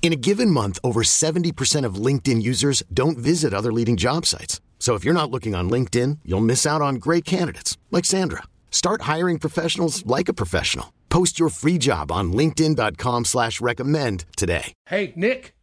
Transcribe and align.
In 0.00 0.12
a 0.12 0.16
given 0.16 0.50
month, 0.50 0.78
over 0.82 1.02
70% 1.02 1.84
of 1.84 1.96
LinkedIn 1.96 2.40
users 2.40 2.82
don't 2.94 3.18
visit 3.18 3.52
other 3.52 3.72
leading 3.72 3.98
job 3.98 4.24
sites. 4.24 4.62
So 4.78 4.94
if 4.94 5.04
you're 5.04 5.12
not 5.12 5.30
looking 5.30 5.54
on 5.54 5.68
LinkedIn, 5.68 6.20
you'll 6.24 6.40
miss 6.40 6.64
out 6.64 6.80
on 6.80 6.94
great 6.94 7.26
candidates 7.26 7.76
like 7.90 8.06
Sandra. 8.06 8.44
Start 8.70 9.02
hiring 9.02 9.38
professionals 9.38 10.06
like 10.06 10.30
a 10.30 10.32
professional. 10.32 10.94
Post 11.10 11.38
your 11.38 11.50
free 11.50 11.76
job 11.78 12.10
on 12.10 12.32
LinkedIn.com 12.32 13.26
slash 13.26 13.60
recommend 13.60 14.24
today. 14.36 14.72
Hey, 14.86 15.12
Nick. 15.14 15.54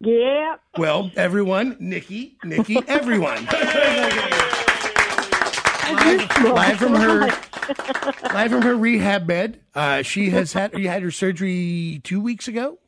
Yeah. 0.00 0.56
Well, 0.76 1.10
everyone, 1.16 1.76
Nikki, 1.80 2.36
Nikki, 2.44 2.78
everyone. 2.88 3.44
live, 5.92 6.42
live 6.44 6.78
from 6.78 6.94
her 6.94 7.20
live 8.34 8.50
from 8.50 8.62
her 8.62 8.76
rehab 8.76 9.26
bed. 9.26 9.60
Uh, 9.74 10.02
she 10.02 10.30
has 10.30 10.52
had 10.52 10.78
you 10.78 10.88
had 10.88 11.02
her 11.02 11.10
surgery 11.10 12.00
two 12.04 12.20
weeks 12.20 12.48
ago. 12.48 12.78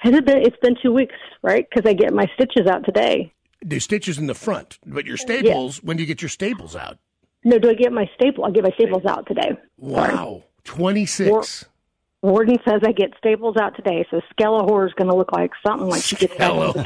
Has 0.00 0.14
it 0.14 0.24
been? 0.24 0.38
It's 0.38 0.56
been 0.62 0.76
two 0.82 0.92
weeks, 0.92 1.14
right? 1.42 1.66
Because 1.68 1.88
I 1.88 1.92
get 1.92 2.14
my 2.14 2.26
stitches 2.34 2.66
out 2.66 2.84
today. 2.86 3.32
The 3.62 3.78
stitches 3.78 4.16
in 4.16 4.26
the 4.26 4.34
front, 4.34 4.78
but 4.86 5.04
your 5.04 5.18
staples. 5.18 5.82
When 5.82 5.98
do 5.98 6.02
you 6.02 6.06
get 6.06 6.22
your 6.22 6.30
staples 6.30 6.74
out? 6.74 6.98
No, 7.44 7.58
do 7.58 7.68
I 7.68 7.74
get 7.74 7.92
my 7.92 8.08
staple? 8.14 8.46
I 8.46 8.50
get 8.50 8.64
my 8.64 8.70
staples 8.70 9.04
out 9.04 9.26
today. 9.26 9.58
Wow, 9.76 10.44
twenty 10.64 11.04
six. 11.04 11.66
Warden 12.22 12.58
says 12.66 12.80
I 12.86 12.92
get 12.92 13.12
staples 13.18 13.56
out 13.58 13.76
today, 13.76 14.06
so 14.10 14.20
Skellahor 14.32 14.86
is 14.86 14.92
going 14.94 15.08
to 15.08 15.16
look 15.16 15.32
like 15.32 15.52
something 15.66 15.88
like 15.88 16.02
she 16.02 16.16
gets. 16.16 16.34
Hello. 16.36 16.72
By 16.82 16.84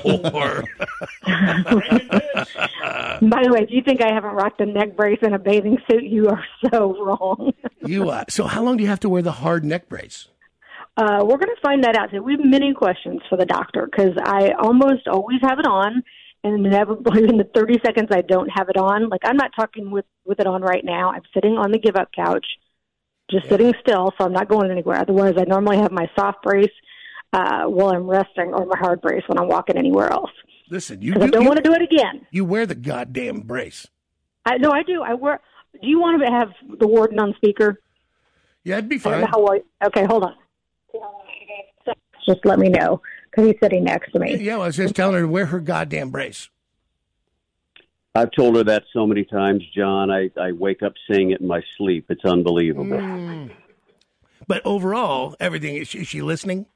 the 3.42 3.50
way, 3.50 3.62
if 3.62 3.70
you 3.70 3.82
think 3.82 4.00
I 4.00 4.12
haven't 4.14 4.34
rocked 4.34 4.60
a 4.60 4.66
neck 4.66 4.96
brace 4.96 5.18
and 5.22 5.34
a 5.34 5.38
bathing 5.40 5.78
suit, 5.90 6.04
you 6.04 6.28
are 6.28 6.44
so 6.70 7.04
wrong. 7.04 7.52
you 7.84 8.10
uh, 8.10 8.24
so 8.28 8.44
how 8.44 8.62
long 8.62 8.76
do 8.76 8.84
you 8.84 8.88
have 8.88 9.00
to 9.00 9.08
wear 9.08 9.22
the 9.22 9.32
hard 9.32 9.64
neck 9.64 9.88
brace? 9.88 10.28
Uh, 10.96 11.18
we're 11.22 11.38
going 11.38 11.54
to 11.54 11.60
find 11.62 11.82
that 11.84 11.96
out. 11.96 12.10
We 12.22 12.32
have 12.34 12.44
many 12.44 12.72
questions 12.72 13.20
for 13.28 13.36
the 13.36 13.46
doctor 13.46 13.86
because 13.90 14.12
I 14.22 14.52
almost 14.52 15.08
always 15.08 15.38
have 15.42 15.58
it 15.58 15.66
on, 15.66 16.02
and 16.44 16.64
inevitably 16.66 17.24
in 17.28 17.36
the 17.36 17.48
30 17.54 17.80
seconds 17.84 18.08
I 18.12 18.20
don't 18.20 18.48
have 18.48 18.68
it 18.68 18.76
on, 18.76 19.08
like 19.08 19.22
I'm 19.24 19.36
not 19.36 19.50
talking 19.56 19.90
with 19.90 20.04
with 20.24 20.38
it 20.40 20.46
on 20.46 20.62
right 20.62 20.84
now. 20.84 21.10
I'm 21.10 21.22
sitting 21.34 21.58
on 21.58 21.72
the 21.72 21.78
give 21.78 21.96
up 21.96 22.10
couch, 22.14 22.46
just 23.30 23.46
Yeah. 23.46 23.50
sitting 23.52 23.74
still, 23.80 24.12
so 24.16 24.24
I'm 24.24 24.32
not 24.32 24.48
going 24.48 24.70
anywhere. 24.70 24.98
Otherwise, 25.00 25.34
I 25.36 25.44
normally 25.44 25.78
have 25.78 25.90
my 25.90 26.08
soft 26.16 26.42
brace 26.42 26.70
uh, 27.32 27.64
while 27.64 27.88
I'm 27.90 28.08
resting, 28.08 28.54
or 28.54 28.64
my 28.64 28.78
hard 28.78 29.00
brace 29.00 29.24
when 29.26 29.38
I'm 29.38 29.48
walking 29.48 29.76
anywhere 29.76 30.12
else. 30.12 30.30
Listen, 30.70 31.02
you 31.02 31.12
Because 31.12 31.24
I 31.24 31.30
do, 31.30 31.32
don't 31.32 31.44
want 31.46 31.56
to 31.56 31.62
do 31.62 31.74
it 31.74 31.82
again. 31.82 32.24
you 32.30 32.44
wear 32.44 32.66
the 32.66 32.74
goddamn 32.76 33.40
brace. 33.40 33.88
I 34.46 34.58
no, 34.58 34.70
I 34.70 34.82
do. 34.84 35.02
I 35.02 35.14
wear. 35.14 35.40
Do 35.82 35.88
you 35.88 35.98
want 35.98 36.22
to 36.22 36.30
have 36.30 36.52
the 36.78 36.86
warden 36.86 37.18
on 37.18 37.34
speaker? 37.34 37.80
Yeah, 38.62 38.78
it'd 38.78 38.88
be 38.88 38.94
I 38.96 38.98
don't 38.98 39.12
fine. 39.12 39.20
know 39.22 39.26
how 39.80 39.88
okay, 39.88 40.04
hold 40.06 40.22
on. 40.22 40.34
Just 42.26 42.44
let 42.44 42.58
me 42.58 42.68
know 42.68 43.00
because 43.30 43.46
he's 43.46 43.60
sitting 43.62 43.84
next 43.84 44.12
to 44.12 44.18
me. 44.18 44.36
Yeah, 44.36 44.56
I 44.56 44.66
was 44.66 44.76
just 44.76 44.94
telling 44.94 45.14
her 45.14 45.22
to 45.22 45.28
wear 45.28 45.46
her 45.46 45.60
goddamn 45.60 46.10
brace. 46.10 46.48
I've 48.14 48.30
told 48.30 48.56
her 48.56 48.64
that 48.64 48.84
so 48.92 49.06
many 49.06 49.24
times, 49.24 49.62
John. 49.74 50.10
I, 50.10 50.30
I 50.40 50.52
wake 50.52 50.82
up 50.82 50.92
saying 51.10 51.32
it 51.32 51.40
in 51.40 51.48
my 51.48 51.62
sleep. 51.76 52.06
It's 52.08 52.24
unbelievable. 52.24 52.96
Mm. 52.96 53.50
But 54.46 54.62
overall, 54.64 55.34
everything 55.40 55.76
is 55.76 55.88
she, 55.88 56.00
is 56.00 56.08
she 56.08 56.22
listening? 56.22 56.66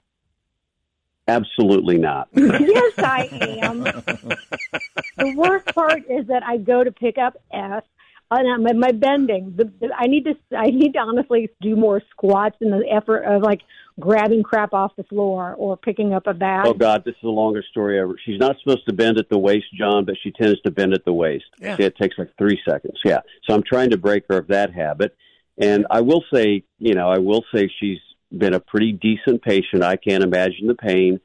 Absolutely 1.28 1.98
not. 1.98 2.28
yes, 2.34 2.92
I 2.98 3.28
am. 3.62 3.82
the 3.84 5.34
worst 5.36 5.66
part 5.74 6.02
is 6.10 6.26
that 6.26 6.42
I 6.42 6.56
go 6.56 6.82
to 6.82 6.90
pick 6.90 7.18
up 7.18 7.36
S. 7.52 7.82
And 8.30 8.62
my, 8.62 8.72
my 8.74 8.92
bending, 8.92 9.54
the, 9.56 9.72
the, 9.80 9.88
I 9.96 10.06
need 10.06 10.24
to, 10.24 10.34
I 10.54 10.66
need 10.66 10.92
to 10.92 10.98
honestly 10.98 11.48
do 11.62 11.76
more 11.76 12.02
squats 12.10 12.56
in 12.60 12.70
the 12.70 12.84
effort 12.90 13.22
of 13.22 13.42
like 13.42 13.60
grabbing 13.98 14.42
crap 14.42 14.74
off 14.74 14.92
the 14.96 15.04
floor 15.04 15.54
or 15.56 15.76
picking 15.76 16.12
up 16.12 16.26
a 16.26 16.34
bag. 16.34 16.66
Oh 16.66 16.74
God, 16.74 17.04
this 17.04 17.14
is 17.14 17.22
the 17.22 17.28
longest 17.28 17.68
story 17.68 17.98
ever. 17.98 18.14
She's 18.24 18.38
not 18.38 18.56
supposed 18.62 18.86
to 18.86 18.92
bend 18.94 19.18
at 19.18 19.30
the 19.30 19.38
waist, 19.38 19.66
John, 19.74 20.04
but 20.04 20.16
she 20.22 20.30
tends 20.30 20.60
to 20.62 20.70
bend 20.70 20.92
at 20.92 21.04
the 21.06 21.12
waist. 21.12 21.46
Yeah. 21.58 21.76
See, 21.76 21.84
It 21.84 21.96
takes 21.96 22.18
like 22.18 22.30
three 22.36 22.60
seconds. 22.68 22.98
Yeah. 23.04 23.20
So 23.48 23.54
I'm 23.54 23.62
trying 23.62 23.90
to 23.90 23.96
break 23.96 24.24
her 24.28 24.36
of 24.36 24.48
that 24.48 24.74
habit. 24.74 25.16
And 25.56 25.86
I 25.90 26.02
will 26.02 26.22
say, 26.32 26.64
you 26.78 26.94
know, 26.94 27.08
I 27.10 27.18
will 27.18 27.44
say 27.52 27.70
she's 27.80 27.98
been 28.36 28.54
a 28.54 28.60
pretty 28.60 28.92
decent 28.92 29.42
patient. 29.42 29.82
I 29.82 29.96
can't 29.96 30.22
imagine 30.22 30.66
the 30.66 30.74
pain. 30.74 31.18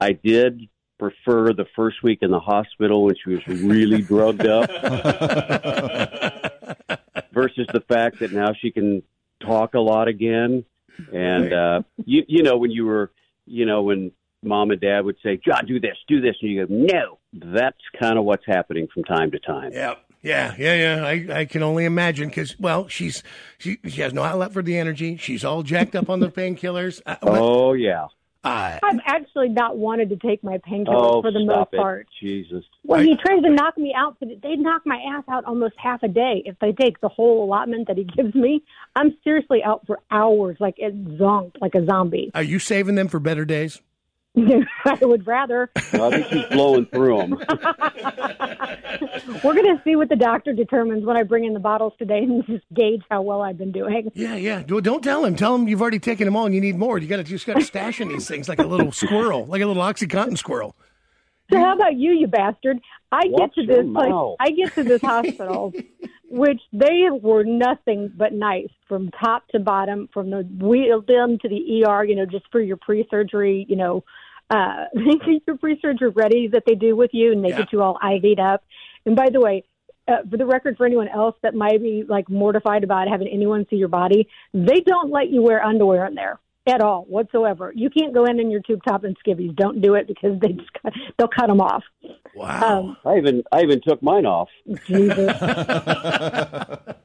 I 0.00 0.12
did 0.12 0.68
prefer 1.02 1.52
the 1.52 1.66
first 1.74 2.00
week 2.04 2.20
in 2.22 2.30
the 2.30 2.38
hospital 2.38 3.02
when 3.02 3.16
she 3.16 3.30
was 3.30 3.44
really 3.48 4.02
drugged 4.02 4.46
up 4.46 4.70
versus 7.32 7.66
the 7.72 7.80
fact 7.88 8.20
that 8.20 8.30
now 8.30 8.52
she 8.52 8.70
can 8.70 9.02
talk 9.44 9.74
a 9.74 9.80
lot 9.80 10.06
again. 10.06 10.64
And 11.12 11.52
uh, 11.52 11.82
you 12.04 12.22
you 12.28 12.44
know 12.44 12.56
when 12.56 12.70
you 12.70 12.86
were 12.86 13.10
you 13.46 13.66
know 13.66 13.82
when 13.82 14.12
mom 14.44 14.70
and 14.70 14.80
dad 14.80 15.04
would 15.04 15.16
say, 15.24 15.40
"John, 15.44 15.66
do 15.66 15.80
this, 15.80 15.96
do 16.06 16.20
this," 16.20 16.36
and 16.40 16.52
you 16.52 16.66
go, 16.66 16.72
"No." 16.72 17.18
That's 17.32 17.80
kind 17.98 18.16
of 18.16 18.24
what's 18.24 18.46
happening 18.46 18.86
from 18.94 19.02
time 19.02 19.32
to 19.32 19.40
time. 19.40 19.72
Yeah, 19.72 19.96
yeah, 20.22 20.54
yeah, 20.56 20.74
yeah. 20.74 21.04
I, 21.04 21.26
I 21.40 21.44
can 21.46 21.64
only 21.64 21.84
imagine 21.84 22.28
because 22.28 22.56
well, 22.60 22.86
she's 22.86 23.24
she 23.58 23.78
she 23.88 24.02
has 24.02 24.12
no 24.12 24.22
outlet 24.22 24.52
for 24.52 24.62
the 24.62 24.78
energy. 24.78 25.16
She's 25.16 25.44
all 25.44 25.64
jacked 25.64 25.96
up 25.96 26.08
on 26.08 26.20
the 26.20 26.30
painkillers. 26.30 27.02
Uh, 27.04 27.16
Oh 27.22 27.72
yeah. 27.72 28.06
Uh, 28.44 28.78
I've 28.82 29.00
actually 29.06 29.48
not 29.50 29.76
wanted 29.78 30.08
to 30.10 30.16
take 30.16 30.42
my 30.42 30.58
painkillers 30.58 30.88
Oh, 31.16 31.22
for 31.22 31.30
the 31.30 31.40
stop 31.44 31.70
most 31.70 31.74
it. 31.74 31.76
part. 31.76 32.06
Jesus. 32.20 32.64
Well, 32.84 33.00
I- 33.00 33.04
he 33.04 33.16
tries 33.16 33.42
to 33.42 33.50
knock 33.50 33.78
me 33.78 33.94
out, 33.96 34.16
but 34.18 34.28
they 34.42 34.56
knock 34.56 34.82
my 34.84 34.96
ass 35.14 35.24
out 35.30 35.44
almost 35.44 35.74
half 35.76 36.02
a 36.02 36.08
day. 36.08 36.42
If 36.44 36.58
they 36.60 36.72
take 36.72 37.00
the 37.00 37.08
whole 37.08 37.44
allotment 37.44 37.86
that 37.88 37.96
he 37.96 38.04
gives 38.16 38.34
me, 38.34 38.62
I'm 38.96 39.16
seriously 39.22 39.62
out 39.64 39.86
for 39.86 40.00
hours, 40.10 40.56
like 40.60 40.74
it's 40.78 40.96
zonked, 41.20 41.60
like 41.60 41.74
a 41.74 41.84
zombie. 41.86 42.30
are 42.34 42.42
you 42.42 42.58
saving 42.58 42.96
them 42.96 43.08
for 43.08 43.20
better 43.20 43.44
days? 43.44 43.80
I 44.84 44.98
would 45.02 45.26
rather. 45.26 45.70
No, 45.92 46.08
I 46.08 46.10
think 46.10 46.26
she's 46.28 46.46
blowing 46.46 46.86
through 46.86 47.18
them. 47.18 47.32
We're 49.44 49.54
going 49.54 49.76
to 49.76 49.80
see 49.84 49.94
what 49.94 50.08
the 50.08 50.16
doctor 50.16 50.54
determines 50.54 51.04
when 51.04 51.18
I 51.18 51.22
bring 51.22 51.44
in 51.44 51.52
the 51.52 51.60
bottles 51.60 51.92
today 51.98 52.18
and 52.18 52.44
just 52.46 52.64
gauge 52.72 53.02
how 53.10 53.20
well 53.22 53.42
I've 53.42 53.58
been 53.58 53.72
doing. 53.72 54.10
Yeah, 54.14 54.36
yeah. 54.36 54.62
Well, 54.66 54.80
don't 54.80 55.02
tell 55.02 55.24
him. 55.24 55.36
Tell 55.36 55.54
him 55.54 55.68
you've 55.68 55.82
already 55.82 55.98
taken 55.98 56.24
them 56.24 56.34
all 56.34 56.46
and 56.46 56.54
you 56.54 56.62
need 56.62 56.76
more. 56.76 56.96
You 56.98 57.08
got 57.08 57.18
to 57.18 57.24
just 57.24 57.46
got 57.46 57.54
to 57.54 57.64
stash 57.64 58.00
in 58.00 58.08
these 58.08 58.26
things 58.26 58.48
like 58.48 58.58
a 58.58 58.66
little 58.66 58.90
squirrel, 58.92 59.44
like 59.46 59.60
a 59.60 59.66
little 59.66 59.82
oxycontin 59.82 60.38
squirrel. 60.38 60.74
So 61.50 61.58
how 61.58 61.74
about 61.74 61.96
you, 61.96 62.12
you 62.12 62.26
bastard? 62.26 62.78
I 63.10 63.22
Watch 63.26 63.54
get 63.56 63.62
to 63.62 63.66
this 63.66 63.86
place. 63.92 64.12
I 64.40 64.50
get 64.50 64.74
to 64.76 64.84
this 64.84 65.00
hospital, 65.02 65.74
which 66.30 66.60
they 66.72 67.08
were 67.10 67.44
nothing 67.44 68.12
but 68.16 68.32
nice 68.32 68.70
from 68.88 69.10
top 69.10 69.48
to 69.48 69.58
bottom, 69.58 70.08
from 70.12 70.30
the 70.30 70.42
wheel 70.42 71.02
them 71.02 71.38
to 71.42 71.48
the 71.48 71.84
ER. 71.84 72.04
You 72.04 72.16
know, 72.16 72.26
just 72.26 72.46
for 72.50 72.60
your 72.60 72.78
pre-surgery. 72.78 73.66
You 73.68 73.76
know, 73.76 74.04
uh, 74.50 74.84
they 74.94 75.32
get 75.32 75.42
your 75.46 75.58
pre-surgery 75.58 76.10
ready 76.10 76.48
that 76.48 76.62
they 76.66 76.74
do 76.74 76.96
with 76.96 77.10
you, 77.12 77.32
and 77.32 77.44
they 77.44 77.50
Yeah. 77.50 77.58
get 77.58 77.72
you 77.72 77.82
all 77.82 77.98
IV'd 78.02 78.40
up. 78.40 78.64
And 79.06 79.16
by 79.16 79.28
the 79.30 79.40
way. 79.40 79.64
Uh, 80.08 80.16
for 80.28 80.36
the 80.36 80.44
record, 80.44 80.76
for 80.76 80.84
anyone 80.84 81.06
else 81.06 81.36
that 81.44 81.54
might 81.54 81.80
be 81.80 82.02
like 82.08 82.28
mortified 82.28 82.82
about 82.82 83.06
having 83.06 83.28
anyone 83.28 83.64
see 83.70 83.76
your 83.76 83.86
body, 83.86 84.26
they 84.52 84.80
don't 84.84 85.12
let 85.12 85.28
you 85.28 85.40
wear 85.40 85.64
underwear 85.64 86.04
in 86.06 86.16
there 86.16 86.40
at 86.66 86.80
all 86.80 87.02
whatsoever. 87.02 87.72
You 87.74 87.90
can't 87.90 88.14
go 88.14 88.24
in 88.24 88.38
in 88.38 88.50
your 88.50 88.60
tube 88.60 88.80
top 88.86 89.04
and 89.04 89.16
skivvies. 89.18 89.54
Don't 89.56 89.80
do 89.80 89.94
it 89.94 90.06
because 90.06 90.38
they 90.40 90.48
just 90.48 90.72
cut, 90.74 90.92
they'll 91.18 91.28
cut 91.28 91.48
them 91.48 91.60
off. 91.60 91.82
Wow. 92.34 92.80
Um, 92.80 92.96
I 93.04 93.16
even 93.18 93.42
I 93.52 93.62
even 93.62 93.80
took 93.86 94.02
mine 94.02 94.26
off. 94.26 94.48
Jesus. 94.86 95.32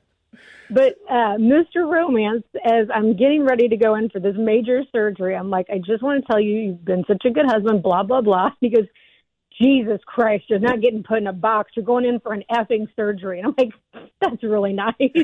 But 0.70 0.96
uh, 1.10 1.38
Mr. 1.38 1.90
Romance, 1.90 2.44
as 2.66 2.88
I'm 2.94 3.16
getting 3.16 3.46
ready 3.46 3.70
to 3.70 3.78
go 3.78 3.96
in 3.96 4.10
for 4.10 4.20
this 4.20 4.36
major 4.38 4.84
surgery, 4.92 5.36
I'm 5.36 5.50
like, 5.50 5.68
I 5.70 5.78
just 5.78 6.04
want 6.04 6.22
to 6.22 6.28
tell 6.28 6.40
you, 6.42 6.58
you've 6.58 6.86
been 6.86 7.06
such 7.08 7.24
a 7.26 7.30
good 7.30 7.46
husband, 7.46 7.84
blah, 7.84 8.04
blah, 8.04 8.22
blah. 8.22 8.50
He 8.60 8.70
goes, 8.70 8.86
Jesus 9.62 10.00
Christ, 10.06 10.46
you're 10.50 10.60
not 10.60 10.82
getting 10.82 11.04
put 11.04 11.18
in 11.18 11.28
a 11.28 11.34
box. 11.34 11.72
You're 11.76 11.86
going 11.86 12.06
in 12.06 12.20
for 12.20 12.34
an 12.34 12.44
effing 12.52 12.88
surgery. 12.96 13.40
And 13.40 13.48
I'm 13.48 13.56
like, 13.58 13.72
that's 14.22 14.44
really 14.44 14.74
nice. 14.74 14.94
the 15.02 15.24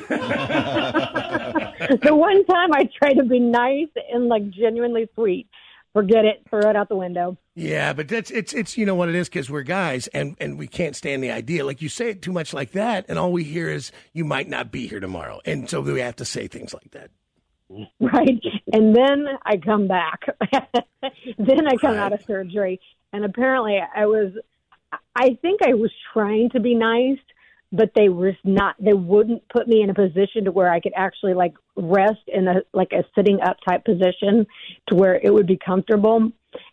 one 2.16 2.44
time 2.46 2.74
I 2.74 2.90
try 2.98 3.14
to 3.14 3.24
be 3.24 3.40
nice 3.40 3.90
and 4.12 4.28
like 4.28 4.50
genuinely 4.50 5.08
sweet, 5.16 5.48
forget 5.94 6.26
it, 6.26 6.44
throw 6.50 6.70
it 6.70 6.76
out 6.76 6.90
the 6.90 6.96
window. 6.96 7.38
Yeah, 7.56 7.94
but 7.94 8.08
that's 8.08 8.32
it's 8.32 8.52
it's 8.54 8.76
you 8.78 8.86
know 8.88 8.96
what 8.96 9.10
it 9.10 9.16
is 9.16 9.30
because 9.30 9.48
we're 9.50 9.62
guys 9.62 10.08
and 10.08 10.36
and 10.40 10.58
we 10.58 10.66
can't 10.66 10.96
stand 10.96 11.24
the 11.24 11.30
idea. 11.32 11.64
Like 11.66 11.84
you 11.84 11.90
say 11.90 12.10
it 12.10 12.24
too 12.24 12.32
much 12.32 12.52
like 12.54 12.72
that, 12.72 13.06
and 13.10 13.20
all 13.20 13.32
we 13.32 13.44
hear 13.44 13.70
is 13.70 13.92
you 14.14 14.26
might 14.26 14.50
not 14.50 14.72
be 14.72 14.88
here 14.88 15.00
tomorrow, 15.00 15.40
and 15.46 15.70
so 15.70 15.82
we 15.82 16.00
have 16.00 16.16
to 16.16 16.26
say 16.26 16.48
things 16.48 16.74
like 16.74 16.90
that. 16.92 17.12
Right. 18.00 18.42
And 18.72 18.96
then 18.96 19.26
I 19.46 19.58
come 19.58 19.88
back. 19.88 20.22
then 21.38 21.68
I 21.68 21.76
come 21.78 21.96
Right. 21.96 21.98
out 21.98 22.14
of 22.14 22.22
surgery. 22.24 22.80
And 23.14 23.24
apparently 23.24 23.80
I 23.96 24.08
was, 24.08 24.34
I 25.16 25.38
think 25.42 25.62
I 25.62 25.76
was 25.76 25.92
trying 26.12 26.50
to 26.50 26.60
be 26.60 26.74
nice, 26.74 27.20
but 27.72 27.92
they 27.96 28.10
were 28.10 28.36
not, 28.44 28.76
they 28.80 28.94
wouldn't 28.94 29.48
put 29.50 29.68
me 29.68 29.82
in 29.82 29.92
a 29.92 29.94
position 29.94 30.46
to 30.46 30.52
where 30.52 30.72
I 30.72 30.80
could 30.80 30.94
actually 30.96 31.36
like 31.36 31.54
rest 31.76 32.28
in 32.28 32.48
a, 32.48 32.62
like 32.74 32.92
a 32.92 33.04
sitting 33.16 33.40
up 33.40 33.58
type 33.68 33.86
position 33.86 34.48
to 34.88 34.96
where 34.96 35.20
it 35.24 35.32
would 35.32 35.48
be 35.48 35.60
comfortable. 35.64 36.32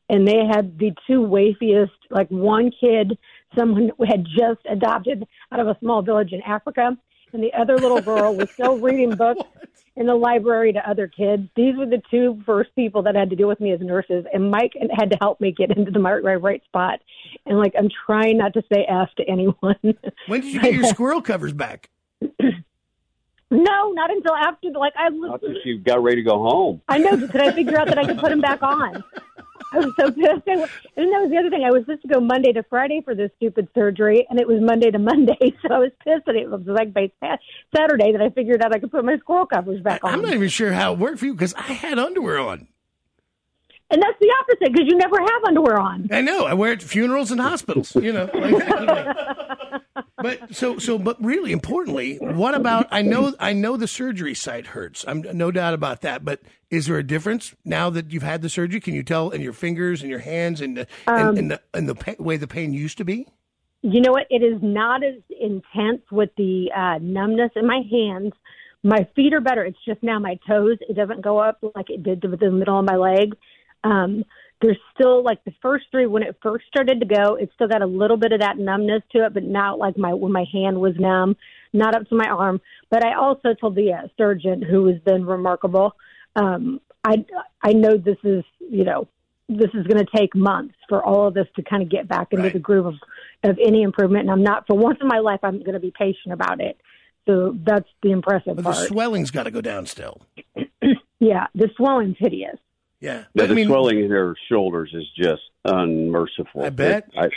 And 0.09 0.27
they 0.27 0.47
had 0.51 0.79
the 0.79 0.93
two 1.07 1.21
wafiest, 1.21 1.91
like 2.11 2.29
one 2.29 2.71
kid, 2.71 3.19
someone 3.57 3.93
had 4.07 4.25
just 4.25 4.61
adopted 4.69 5.27
out 5.53 5.61
of 5.61 5.69
a 5.69 5.77
small 5.81 6.03
village 6.03 6.33
in 6.33 6.41
Africa. 6.43 6.97
And 7.33 7.43
the 7.45 7.53
other 7.55 7.77
little 7.77 8.01
girl 8.01 8.35
was 8.35 8.51
still 8.51 8.79
reading 8.79 9.15
books 9.15 9.45
in 10.01 10.07
the 10.07 10.15
library 10.15 10.73
to 10.73 10.91
other 10.91 11.07
kids. 11.07 11.43
These 11.55 11.77
were 11.77 11.85
the 11.85 12.03
two 12.11 12.43
first 12.47 12.75
people 12.75 13.03
that 13.03 13.15
had 13.15 13.29
to 13.31 13.37
deal 13.37 13.49
with 13.49 13.61
me 13.61 13.71
as 13.73 13.81
nurses, 13.81 14.25
and 14.33 14.51
Mike 14.51 14.73
had 14.99 15.11
to 15.11 15.19
help 15.21 15.41
me 15.41 15.53
get 15.53 15.77
into 15.77 15.91
the 15.93 16.01
right, 16.01 16.25
right, 16.25 16.43
right 16.43 16.65
spot. 16.65 17.01
And 17.47 17.59
like, 17.59 17.75
I'm 17.79 17.91
trying 18.07 18.39
not 18.39 18.55
to 18.55 18.63
say 18.73 18.87
F 18.89 19.11
to 19.19 19.25
anyone. 19.29 19.77
When 20.27 20.41
did 20.41 20.55
you 20.55 20.61
get 20.61 20.73
your 20.73 20.85
uh, 20.87 20.89
squirrel 20.89 21.21
covers 21.21 21.53
back? 21.53 21.91
no, 22.21 23.93
not 23.93 24.11
until 24.11 24.35
after. 24.35 24.71
Like, 24.71 24.95
I 24.99 25.11
was, 25.11 25.31
Not 25.31 25.41
that 25.43 25.61
you 25.65 25.79
got 25.79 26.03
ready 26.03 26.17
to 26.17 26.23
go 26.23 26.39
home. 26.39 26.81
I 26.89 26.99
know, 26.99 27.17
because 27.17 27.41
I 27.41 27.53
figured 27.53 27.75
out 27.75 27.89
that 27.89 27.99
I 27.99 28.07
could 28.07 28.19
put 28.19 28.31
them 28.31 28.41
back 28.41 28.63
on. 28.63 29.05
I 29.73 29.79
was 29.79 29.93
so 29.99 30.11
pissed. 30.11 30.49
I, 30.49 30.53
and 30.97 31.13
that 31.13 31.21
was 31.21 31.31
the 31.31 31.37
other 31.39 31.51
thing. 31.51 31.65
I 31.65 31.71
was 31.71 31.83
supposed 31.83 32.03
to 32.03 32.09
go 32.09 32.21
Monday 32.21 32.53
to 32.53 32.63
Friday 32.65 33.03
for 33.05 33.15
this 33.15 33.31
stupid 33.37 33.69
surgery, 33.75 34.27
and 34.29 34.41
it 34.41 34.47
was 34.47 34.61
Monday 34.61 34.91
to 34.91 34.99
Monday. 34.99 35.37
So 35.63 35.75
I 35.75 35.79
was 35.79 35.93
pissed 36.03 36.25
that 36.27 36.37
it 36.37 36.51
was 36.51 36.63
like 36.65 36.95
by 36.95 37.11
Saturday 37.77 38.13
that 38.13 38.23
I 38.23 38.31
figured 38.31 38.63
out 38.63 38.75
I 38.75 38.79
could 38.79 38.91
put 38.91 39.05
my 39.05 39.19
squirrel 39.19 39.47
covers 39.47 39.83
back 39.83 40.03
on. 40.03 40.15
I'm 40.15 40.23
not 40.23 40.33
even 40.33 40.49
sure 40.49 40.73
how 40.73 40.95
it 40.95 40.99
worked 40.99 41.19
for 41.19 41.27
you 41.27 41.35
because 41.35 41.55
I 41.55 41.73
had 41.73 41.99
underwear 41.99 42.39
on. 42.39 42.67
And 43.93 44.01
that's 44.01 44.19
the 44.21 44.33
opposite 44.41 44.73
because 44.73 44.87
you 44.89 44.97
never 44.97 45.19
have 45.19 45.45
underwear 45.47 45.79
on. 45.81 46.09
I 46.13 46.21
know. 46.21 46.45
I 46.45 46.55
wear 46.55 46.73
it 46.73 46.81
to 46.81 46.87
funerals 46.87 47.31
and 47.33 47.41
hospitals. 47.41 47.95
You 47.97 48.13
know. 48.13 48.31
like- 48.33 49.17
but 50.17 50.55
so 50.55 50.79
so. 50.79 50.97
But 50.99 51.23
really 51.23 51.51
importantly, 51.53 52.17
what 52.21 52.55
about? 52.55 52.87
I 52.93 53.03
know 53.03 53.35
I 53.41 53.53
know 53.53 53.77
the 53.77 53.89
surgery 53.89 54.35
site 54.35 54.69
hurts. 54.69 55.05
I'm 55.09 55.23
no 55.33 55.51
doubt 55.51 55.75
about 55.75 56.03
that. 56.03 56.25
But 56.25 56.41
is 56.71 56.87
there 56.87 56.99
a 56.99 57.03
difference 57.03 57.55
now 57.65 57.91
that 57.91 58.13
you've 58.13 58.23
had 58.23 58.43
the 58.43 58.49
surgery? 58.49 58.81
Can 58.81 58.95
you 58.95 59.03
tell 59.03 59.31
in 59.31 59.41
your 59.41 59.53
fingers 59.53 60.03
and 60.03 60.11
your 60.11 60.21
hands 60.21 60.61
and 60.61 60.77
the, 60.77 60.87
and, 61.07 61.39
and 61.39 61.51
the 61.51 61.61
and 61.75 61.89
the 61.89 61.95
pa- 61.97 62.15
way 62.23 62.37
the 62.37 62.47
pain 62.49 62.73
used 62.73 62.97
to 62.99 63.05
be? 63.05 63.27
You 63.83 64.01
know 64.03 64.13
what? 64.13 64.27
It 64.31 64.43
is 64.43 64.59
not 64.63 65.03
as 65.03 65.15
intense 65.41 66.03
with 66.13 66.31
the 66.37 66.71
uh, 66.77 66.99
numbness 67.01 67.51
in 67.57 67.67
my 67.67 67.81
hands. 67.91 68.33
My 68.83 69.07
feet 69.17 69.35
are 69.35 69.41
better. 69.41 69.65
It's 69.65 69.79
just 69.87 70.03
now 70.03 70.19
my 70.19 70.39
toes. 70.47 70.79
It 70.89 70.95
doesn't 70.97 71.23
go 71.23 71.39
up 71.39 71.59
like 71.75 71.91
it 71.91 72.03
did 72.03 72.23
to 72.23 72.29
the 72.29 72.51
middle 72.51 72.79
of 72.79 72.85
my 72.87 72.97
leg. 72.97 73.35
Um, 73.85 74.25
there's 74.63 74.79
still 74.95 75.23
like 75.25 75.43
the 75.45 75.55
first 75.63 75.87
three 75.91 76.07
when 76.07 76.23
it 76.23 76.37
first 76.43 76.67
started 76.67 77.01
to 77.01 77.07
go. 77.07 77.37
It 77.37 77.51
still 77.55 77.69
got 77.69 77.81
a 77.83 77.87
little 77.87 78.19
bit 78.19 78.33
of 78.33 78.41
that 78.41 78.59
numbness 78.59 79.03
to 79.13 79.25
it, 79.25 79.33
but 79.35 79.43
now 79.43 79.77
like 79.77 79.97
my 79.97 80.13
when 80.13 80.33
my 80.33 80.45
hand 80.53 80.79
was 80.81 80.95
numb, 80.99 81.37
not 81.73 81.95
up 81.95 82.07
to 82.09 82.15
my 82.15 82.29
arm. 82.29 82.61
But 82.91 83.05
I 83.05 83.15
also 83.15 83.55
told 83.59 83.75
the 83.75 83.93
uh, 83.93 84.09
surgeon, 84.19 84.61
who 84.61 84.87
has 84.89 84.99
been 85.01 85.25
remarkable, 85.25 85.95
um, 86.37 86.81
I 87.05 87.25
I 87.63 87.73
know 87.73 87.97
this 87.97 88.19
is 88.23 88.45
you 88.59 88.85
know 88.85 89.09
this 89.49 89.71
is 89.73 89.87
going 89.87 90.05
to 90.05 90.07
take 90.15 90.37
months 90.37 90.75
for 90.89 91.03
all 91.03 91.27
of 91.29 91.35
this 91.35 91.47
to 91.57 91.63
kind 91.63 91.83
of 91.83 91.89
get 91.89 92.07
back 92.07 92.29
into 92.33 92.45
Right. 92.45 92.53
the 92.53 92.59
groove 92.59 92.87
of 92.87 92.95
of 93.43 93.59
any 93.59 93.83
improvement. 93.83 94.23
And 94.23 94.31
I'm 94.31 94.43
not 94.43 94.67
for 94.67 94.77
once 94.77 94.99
in 95.01 95.09
my 95.09 95.21
life 95.21 95.41
I'm 95.43 95.61
going 95.61 95.73
to 95.73 95.81
be 95.81 95.93
patient 95.99 96.35
about 96.35 96.61
it. 96.61 96.77
So 97.27 97.57
that's 97.65 97.89
the 98.03 98.11
impressive 98.11 98.57
But 98.57 98.65
the 98.65 98.73
part. 98.73 98.89
swelling's 98.89 99.31
got 99.31 99.45
to 99.45 99.51
go 99.51 99.61
down 99.63 99.87
still. 99.87 100.21
yeah, 101.19 101.47
the 101.55 101.71
swelling's 101.77 102.17
hideous. 102.19 102.59
Yeah. 103.01 103.25
The, 103.35 103.45
I 103.45 103.47
the 103.47 103.55
mean, 103.55 103.67
swelling 103.67 103.99
in 104.05 104.11
her 104.11 104.35
shoulders 104.49 104.91
is 104.95 105.05
just 105.17 105.43
unmerciful. 105.65 106.63
I 106.65 106.71
bet. 106.71 107.09
I, 107.19 107.29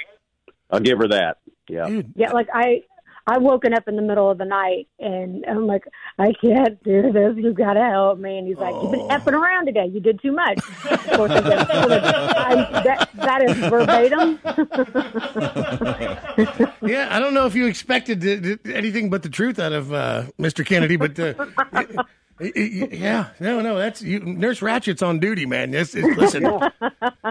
I'll 0.69 0.80
give 0.81 0.98
her 1.00 1.07
that. 1.10 1.38
Yeah. 1.69 1.88
dude, 1.88 2.13
Yeah, 2.15 2.31
like 2.31 2.48
I, 2.54 2.83
I 3.25 3.38
woken 3.38 3.74
up 3.74 3.88
in 3.88 3.95
the 3.95 4.01
middle 4.01 4.30
of 4.30 4.38
the 4.38 4.44
night 4.44 4.89
and 5.00 5.45
I'm 5.48 5.65
like, 5.65 5.86
I 6.19 6.33
can't 6.42 6.83
do 6.83 7.10
this. 7.13 7.38
You 7.38 7.54
gotta 7.54 7.80
help 7.80 8.19
me. 8.19 8.38
And 8.38 8.45
he's 8.45 8.57
like, 8.57 8.74
You've 8.81 8.92
been 8.92 9.00
Oh. 9.01 9.07
effing 9.07 9.31
around 9.31 9.68
today. 9.68 9.86
You 9.86 10.01
did 10.01 10.21
too 10.21 10.33
much. 10.33 10.57
Of 10.89 11.07
course, 11.12 11.31
I 11.31 11.42
said, 11.42 11.60
I, 11.71 12.81
that, 12.83 13.10
that 13.15 13.44
is 13.44 13.56
verbatim. 13.69 14.39
Yeah, 16.86 17.07
I 17.15 17.19
don't 17.19 17.33
know 17.33 17.45
if 17.45 17.56
you 17.56 17.65
expected 17.68 18.19
to, 18.21 18.57
to- 18.57 18.75
anything 18.75 19.10
but 19.10 19.24
the 19.24 19.30
truth 19.30 19.57
out 19.57 19.71
of 19.71 19.94
uh, 19.94 20.24
Mr. 20.38 20.65
Kennedy, 20.65 20.98
but 20.98 21.18
uh, 21.18 21.33
yeah, 22.56 23.30
no, 23.40 23.62
no, 23.62 23.78
that's 23.78 24.01
you, 24.01 24.19
Nurse 24.19 24.62
Ratched's 24.62 25.01
on 25.01 25.19
duty, 25.19 25.45
man. 25.45 25.72
This 25.72 25.95
is, 25.95 26.04
listen, 26.18 26.44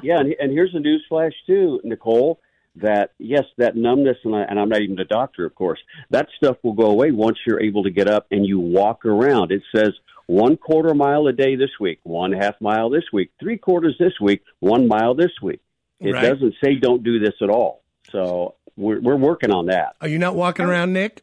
yeah, 0.02 0.18
and, 0.20 0.34
and 0.40 0.52
here's 0.52 0.74
a 0.74 0.80
news 0.80 1.04
flash 1.08 1.32
too, 1.46 1.80
Nicole. 1.84 2.40
That 2.76 3.10
yes, 3.18 3.44
that 3.58 3.76
numbness, 3.76 4.16
and, 4.24 4.34
I, 4.34 4.42
and 4.42 4.58
I'm 4.58 4.70
not 4.70 4.80
even 4.80 4.98
a 4.98 5.04
doctor, 5.04 5.44
of 5.44 5.54
course. 5.54 5.78
That 6.10 6.28
stuff 6.36 6.56
will 6.62 6.72
go 6.72 6.86
away 6.86 7.10
once 7.10 7.36
you're 7.46 7.60
able 7.62 7.82
to 7.82 7.90
get 7.90 8.08
up 8.08 8.26
and 8.30 8.46
you 8.46 8.58
walk 8.58 9.04
around. 9.04 9.52
It 9.52 9.62
says 9.76 9.90
one 10.26 10.56
quarter 10.56 10.94
mile 10.94 11.26
a 11.26 11.32
day 11.34 11.54
this 11.56 11.68
week, 11.78 12.00
one 12.04 12.32
half 12.32 12.54
mile 12.62 12.88
this 12.88 13.04
week, 13.12 13.30
three 13.38 13.58
quarters 13.58 13.96
this 13.98 14.14
week, 14.22 14.42
one 14.60 14.88
mile 14.88 15.14
this 15.14 15.32
week. 15.42 15.60
It 16.00 16.12
Right. 16.12 16.22
doesn't 16.22 16.54
say 16.64 16.76
don't 16.76 17.02
do 17.04 17.18
this 17.18 17.34
at 17.42 17.50
all. 17.50 17.82
So 18.10 18.54
we're 18.78 19.00
we're 19.00 19.16
working 19.16 19.50
on 19.50 19.66
that. 19.66 19.96
are 20.00 20.08
you 20.08 20.18
not 20.18 20.34
walking 20.34 20.64
um, 20.64 20.70
around, 20.70 20.92
Nick? 20.94 21.22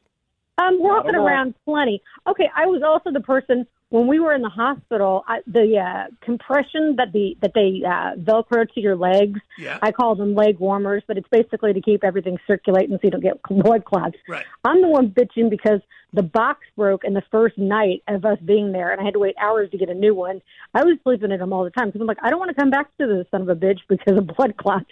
I'm 0.59 0.79
walking 0.79 1.13
Not 1.13 1.19
a 1.19 1.23
lot. 1.23 1.29
around 1.31 1.55
plenty. 1.65 2.01
Okay, 2.27 2.49
I 2.55 2.67
was 2.67 2.83
also 2.83 3.11
the 3.11 3.21
person 3.21 3.65
when 3.89 4.07
we 4.07 4.19
were 4.19 4.33
in 4.33 4.41
the 4.41 4.49
hospital. 4.49 5.23
I, 5.27 5.39
the 5.47 5.77
uh, 5.77 6.11
compression 6.21 6.95
that 6.97 7.11
the 7.13 7.37
that 7.41 7.51
they 7.53 7.81
uh, 7.85 8.15
velcro 8.21 8.71
to 8.73 8.79
your 8.79 8.95
legs. 8.95 9.39
Yeah. 9.57 9.79
I 9.81 9.91
call 9.91 10.15
them 10.15 10.35
leg 10.35 10.59
warmers, 10.59 11.03
but 11.07 11.17
it's 11.17 11.27
basically 11.29 11.73
to 11.73 11.81
keep 11.81 12.03
everything 12.03 12.37
circulating 12.47 12.95
so 12.95 12.99
you 13.03 13.11
don't 13.11 13.21
get 13.21 13.41
blood 13.49 13.85
clots. 13.85 14.17
Right. 14.27 14.45
I'm 14.63 14.81
the 14.81 14.87
one 14.87 15.09
bitching 15.09 15.49
because 15.49 15.81
the 16.13 16.23
box 16.23 16.61
broke 16.75 17.03
in 17.03 17.13
the 17.13 17.23
first 17.29 17.57
night 17.57 18.01
of 18.07 18.25
us 18.25 18.39
being 18.43 18.71
there, 18.71 18.91
and 18.91 18.99
I 18.99 19.03
had 19.03 19.13
to 19.13 19.19
wait 19.19 19.35
hours 19.39 19.69
to 19.71 19.77
get 19.77 19.89
a 19.89 19.93
new 19.93 20.15
one. 20.15 20.41
I 20.73 20.83
was 20.83 20.97
sleeping 21.03 21.31
in 21.31 21.39
them 21.39 21.53
all 21.53 21.63
the 21.63 21.69
time 21.69 21.87
because 21.87 22.01
I'm 22.01 22.07
like, 22.07 22.17
I 22.23 22.29
don't 22.29 22.39
want 22.39 22.49
to 22.49 22.59
come 22.59 22.69
back 22.71 22.95
to 22.97 23.05
this 23.07 23.27
son 23.31 23.41
of 23.41 23.49
a 23.49 23.55
bitch 23.55 23.79
because 23.87 24.17
of 24.17 24.27
blood 24.37 24.57
clots. 24.57 24.89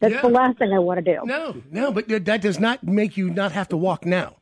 That's 0.00 0.14
Yeah. 0.14 0.22
the 0.22 0.28
last 0.28 0.58
thing 0.58 0.72
I 0.72 0.78
want 0.78 1.04
to 1.04 1.14
do. 1.14 1.20
No, 1.24 1.60
no, 1.70 1.92
but 1.92 2.08
that 2.08 2.40
does 2.40 2.58
not 2.58 2.82
make 2.84 3.16
you 3.16 3.30
not 3.30 3.52
have 3.52 3.68
to 3.68 3.76
walk 3.76 4.06
now. 4.06 4.36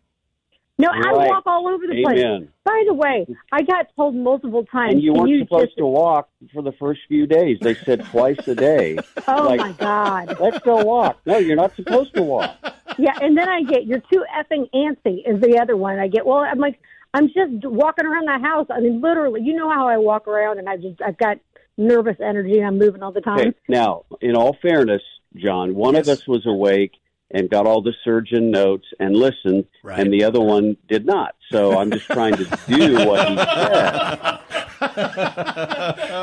No, 0.80 0.90
I 0.92 1.12
walk 1.12 1.42
all 1.46 1.66
over 1.66 1.86
the 1.88 2.02
place. 2.04 2.20
Amen. 2.20 2.48
By 2.62 2.84
the 2.86 2.94
way, 2.94 3.26
I 3.50 3.62
got 3.62 3.86
told 3.96 4.14
multiple 4.14 4.64
times. 4.64 4.94
And 4.94 5.02
you 5.02 5.12
weren't 5.12 5.28
you 5.28 5.40
supposed 5.40 5.66
just, 5.66 5.78
to 5.78 5.86
walk 5.86 6.28
for 6.52 6.62
the 6.62 6.70
first 6.72 7.00
few 7.08 7.26
days. 7.26 7.58
They 7.60 7.74
said 7.74 8.04
twice 8.06 8.46
a 8.46 8.54
day. 8.54 8.98
Oh 9.26 9.48
like, 9.48 9.60
my 9.60 9.72
god! 9.72 10.40
Let's 10.40 10.58
go 10.60 10.82
walk. 10.84 11.18
No, 11.26 11.36
you're 11.38 11.56
not 11.56 11.74
supposed 11.76 12.14
to 12.14 12.22
walk. 12.22 12.56
Yeah, 12.96 13.12
and 13.20 13.36
then 13.36 13.48
I 13.48 13.62
get 13.62 13.84
you're 13.84 14.00
too 14.00 14.24
effing 14.34 14.70
antsy 14.72 15.28
is 15.28 15.40
the 15.40 15.58
other 15.60 15.76
one. 15.76 15.98
I 15.98 16.08
get 16.08 16.24
well, 16.24 16.38
I'm 16.38 16.58
like 16.58 16.78
I'm 17.12 17.26
just 17.28 17.64
walking 17.64 18.06
around 18.06 18.26
the 18.26 18.38
house. 18.38 18.68
I 18.70 18.80
mean, 18.80 19.00
literally, 19.00 19.42
you 19.42 19.54
know 19.54 19.70
how 19.70 19.88
I 19.88 19.98
walk 19.98 20.28
around, 20.28 20.58
and 20.58 20.68
I 20.68 20.76
just 20.76 21.02
I've 21.02 21.18
got 21.18 21.38
nervous 21.76 22.16
energy, 22.20 22.58
and 22.58 22.66
I'm 22.66 22.78
moving 22.78 23.02
all 23.02 23.12
the 23.12 23.20
time. 23.20 23.40
Okay. 23.40 23.54
Now, 23.68 24.04
in 24.20 24.34
all 24.34 24.56
fairness, 24.62 25.02
John, 25.36 25.74
one 25.74 25.96
of 25.96 26.08
us 26.08 26.26
was 26.26 26.46
awake 26.46 26.92
and 27.30 27.50
got 27.50 27.66
all 27.66 27.82
the 27.82 27.92
surgeon 28.04 28.50
notes 28.50 28.86
and 28.98 29.14
listened, 29.16 29.66
Right. 29.82 29.98
and 29.98 30.12
the 30.12 30.24
other 30.24 30.40
one 30.40 30.76
did 30.88 31.04
not. 31.06 31.34
So 31.52 31.78
I'm 31.78 31.90
just 31.90 32.06
trying 32.06 32.36
to 32.36 32.44
do 32.66 32.94
what 33.06 33.28
he 33.28 33.36
said. 33.36 34.38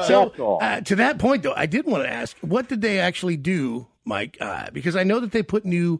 So, 0.07 0.57
uh, 0.61 0.81
to 0.81 0.95
that 0.97 1.17
point, 1.17 1.43
though, 1.43 1.53
I 1.55 1.65
did 1.65 1.85
want 1.85 2.03
to 2.03 2.09
ask, 2.11 2.37
what 2.39 2.67
did 2.69 2.81
they 2.81 2.99
actually 2.99 3.37
do, 3.37 3.87
Mike? 4.05 4.37
Uh, 4.39 4.69
because 4.71 4.95
I 4.95 5.03
know 5.03 5.19
that 5.19 5.31
they 5.31 5.43
put 5.43 5.65
new, 5.65 5.99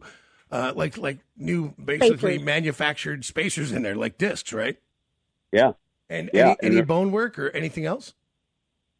uh, 0.50 0.72
like 0.74 0.96
like 0.96 1.18
new, 1.36 1.74
basically 1.82 2.16
Spacers. 2.34 2.42
manufactured 2.44 3.24
spacers 3.24 3.72
in 3.72 3.82
there, 3.82 3.94
like 3.94 4.16
discs, 4.18 4.52
right? 4.52 4.76
Yeah. 5.52 5.72
And 6.08 6.30
Yeah, 6.32 6.40
any, 6.42 6.50
and 6.50 6.58
any 6.62 6.74
they're- 6.76 6.84
bone 6.86 7.10
work 7.12 7.38
or 7.38 7.50
anything 7.50 7.84
else? 7.84 8.14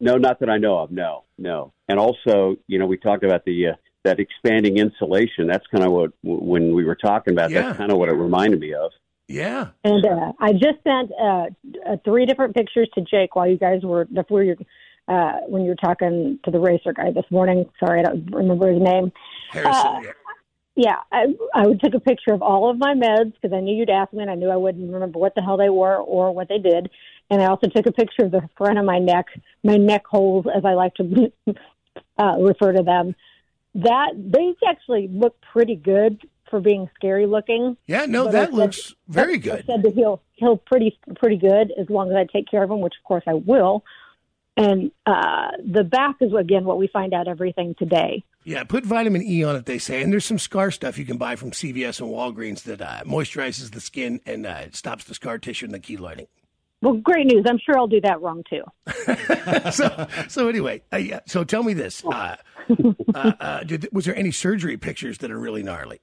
No, 0.00 0.16
not 0.18 0.40
that 0.40 0.50
I 0.50 0.58
know 0.58 0.78
of. 0.78 0.90
No, 0.90 1.25
no. 1.38 1.72
And 1.88 1.98
also, 1.98 2.56
you 2.66 2.78
know, 2.78 2.86
we 2.86 2.98
talked 2.98 3.25
about 3.25 3.44
the 3.46 3.68
uh, 3.68 3.72
that 4.06 4.18
expanding 4.18 4.78
insulation. 4.78 5.46
That's 5.46 5.66
kind 5.68 5.84
of 5.84 5.92
what 5.92 6.12
when 6.22 6.75
we 6.75 6.84
were 6.84 6.96
talking 6.96 7.32
about. 7.34 7.50
Yeah. 7.50 7.62
That's 7.62 7.78
kind 7.78 7.92
of 7.92 7.98
what 7.98 8.08
it 8.08 8.14
reminded 8.14 8.60
me 8.60 8.75
of. 8.75 8.92
Yeah. 9.28 9.68
And 9.84 10.06
uh, 10.06 10.32
I 10.38 10.52
just 10.52 10.78
sent 10.84 11.10
uh, 11.20 11.46
uh, 11.88 11.96
three 12.04 12.26
different 12.26 12.54
pictures 12.54 12.88
to 12.94 13.00
Jake 13.02 13.34
while 13.34 13.48
you 13.48 13.58
guys 13.58 13.80
were 13.82 14.04
before 14.04 14.42
you 14.42 14.56
uh, 15.08 15.40
when 15.46 15.62
you 15.62 15.68
were 15.68 15.76
talking 15.76 16.38
to 16.44 16.50
the 16.50 16.60
racer 16.60 16.92
guy 16.92 17.10
this 17.12 17.25
morning. 17.30 17.66
Sorry, 17.80 18.00
I 18.00 18.04
don't 18.04 18.30
remember 18.32 18.72
his 18.72 18.82
name. 18.82 19.12
Harrison. 19.50 19.72
Uh, 19.75 20.00
yeah. 20.02 20.10
Yeah, 20.78 20.96
I, 21.10 21.25
I 21.54 21.64
took 21.82 21.94
a 21.94 22.00
picture 22.00 22.34
of 22.34 22.42
all 22.42 22.68
of 22.68 22.76
my 22.76 22.92
meds 22.92 23.32
because 23.32 23.56
I 23.56 23.60
knew 23.60 23.75
you'd 23.75 23.88
ask 23.88 24.12
me, 24.12 24.20
and 24.20 24.30
I 24.30 24.34
knew 24.34 24.50
I 24.50 24.56
wouldn't 24.56 24.92
remember 24.92 25.18
what 25.18 25.34
the 25.34 25.40
hell 25.40 25.56
they 25.56 25.70
were 25.70 25.96
or 25.96 26.32
what 26.32 26.50
they 26.50 26.58
did. 26.58 26.90
And 27.30 27.42
I 27.42 27.46
also 27.46 27.68
took 27.68 27.86
a 27.86 27.92
picture 27.92 28.26
of 28.26 28.30
the 28.30 28.46
front 28.58 28.78
of 28.78 28.84
my 28.84 28.98
neck, 28.98 29.25
my 29.64 29.78
neck 29.78 30.04
holes, 30.06 30.44
as 30.54 30.66
I 30.66 30.75
like 30.75 30.94
to 30.96 31.32
uh, 32.18 32.36
refer 32.38 32.72
to 32.72 32.82
them. 32.82 33.14
That 33.83 34.12
they 34.16 34.54
actually 34.68 35.09
look 35.09 35.37
pretty 35.52 35.76
good 35.76 36.21
for 36.50 36.61
being 36.61 36.88
scary 36.95 37.26
looking. 37.26 37.76
Yeah, 37.87 38.06
no, 38.06 38.25
But 38.25 38.33
that 38.33 38.49
said- 38.50 38.54
looks 38.54 38.95
very 39.09 39.35
I 39.35 39.38
good. 39.38 39.64
said 39.66 39.83
that 39.83 39.92
he'll 39.95 40.23
he'll 40.35 40.56
pretty 40.56 40.99
pretty 41.16 41.37
good 41.37 41.73
as 41.78 41.88
long 41.90 42.11
as 42.11 42.16
I 42.16 42.25
take 42.25 42.49
care 42.50 42.62
of 42.62 42.71
him, 42.71 42.80
which 42.80 42.95
of 42.99 43.04
course 43.04 43.25
I 43.26 43.35
will. 43.35 43.85
And 44.56 44.90
uh, 45.04 45.49
the 45.62 45.85
back 45.85 46.16
is 46.21 46.33
again 46.33 46.64
what 46.64 46.78
we 46.78 46.87
find 46.87 47.12
out 47.12 47.28
everything 47.28 47.75
today. 47.78 48.25
Yeah, 48.45 48.62
put 48.64 48.85
vitamin 48.87 49.23
E 49.23 49.42
on 49.42 49.56
it, 49.56 49.66
they 49.66 49.78
say. 49.78 50.00
And 50.02 50.12
there's 50.12 50.25
some 50.25 50.38
scar 50.38 50.71
stuff 50.71 50.97
you 50.99 51.04
can 51.04 51.18
buy 51.18 51.35
from 51.37 51.50
CVS 51.50 52.00
and 52.00 52.09
Walgreens 52.09 52.62
that 52.62 52.80
uh, 52.80 53.02
moisturizes 53.04 53.73
the 53.73 53.80
skin 53.80 54.21
and 54.25 54.47
uh, 54.47 54.71
stops 54.71 55.04
the 55.04 55.14
scar 55.14 55.37
tissue 55.38 55.64
and 55.66 55.75
the 55.75 55.80
keloiding. 55.80 56.28
Well, 56.87 56.95
great 56.99 57.26
news. 57.26 57.45
I'm 57.49 57.59
sure 57.59 57.76
I'll 57.76 57.88
do 57.88 58.00
that 58.02 58.23
wrong 58.23 58.45
too. 58.49 58.62
so, 59.73 60.07
so 60.28 60.49
anyway, 60.49 60.83
uh, 60.93 60.99
yeah, 60.99 61.19
so 61.26 61.43
tell 61.43 61.64
me 61.64 61.75
this: 61.75 62.05
uh, 62.05 62.37
uh, 63.12 63.33
uh, 63.40 63.64
did, 63.64 63.88
was 63.90 64.05
there 64.05 64.14
any 64.14 64.31
surgery 64.31 64.76
pictures 64.76 65.19
that 65.19 65.33
are 65.33 65.38
really 65.40 65.64
gnarly? 65.64 66.00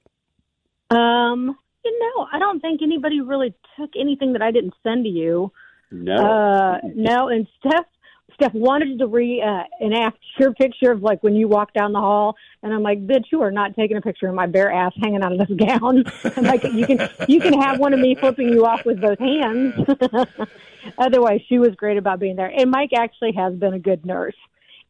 Um, 0.90 1.56
you 1.86 1.98
know, 1.98 2.26
I 2.30 2.38
don't 2.38 2.60
think 2.60 2.82
anybody 2.82 3.22
really 3.22 3.54
took 3.80 3.92
anything 3.98 4.34
that 4.34 4.42
I 4.42 4.50
didn't 4.50 4.74
send 4.82 5.04
to 5.04 5.10
you. 5.10 5.52
No. 5.90 6.16
Uh, 6.16 6.80
no, 6.94 7.28
and 7.28 7.46
Steph, 7.60 7.86
Steph 8.34 8.54
wanted 8.54 8.98
to 8.98 9.06
re 9.06 9.42
uh, 9.42 9.62
enact 9.80 10.18
your 10.38 10.52
picture 10.52 10.90
of 10.90 11.02
like 11.02 11.22
when 11.22 11.34
you 11.34 11.48
walk 11.48 11.72
down 11.72 11.92
the 11.92 12.00
hall, 12.00 12.36
and 12.62 12.72
I'm 12.72 12.82
like, 12.82 13.06
bitch, 13.06 13.26
you 13.30 13.42
are 13.42 13.50
not 13.50 13.74
taking 13.76 13.96
a 13.96 14.00
picture 14.00 14.28
of 14.28 14.34
my 14.34 14.46
bare 14.46 14.72
ass 14.72 14.92
hanging 15.00 15.22
out 15.22 15.32
of 15.32 15.38
this 15.38 15.56
gown. 15.68 16.04
I'm 16.36 16.44
like, 16.44 16.64
you 16.64 16.86
can 16.86 17.08
you 17.28 17.40
can 17.40 17.60
have 17.60 17.78
one 17.78 17.92
of 17.92 18.00
me 18.00 18.14
flipping 18.14 18.48
you 18.48 18.66
off 18.66 18.84
with 18.84 19.00
both 19.00 19.18
hands. 19.18 19.74
Otherwise, 20.98 21.40
she 21.48 21.58
was 21.58 21.70
great 21.76 21.96
about 21.96 22.18
being 22.18 22.36
there, 22.36 22.52
and 22.54 22.70
Mike 22.70 22.90
actually 22.96 23.32
has 23.32 23.54
been 23.54 23.74
a 23.74 23.78
good 23.78 24.04
nurse. 24.04 24.36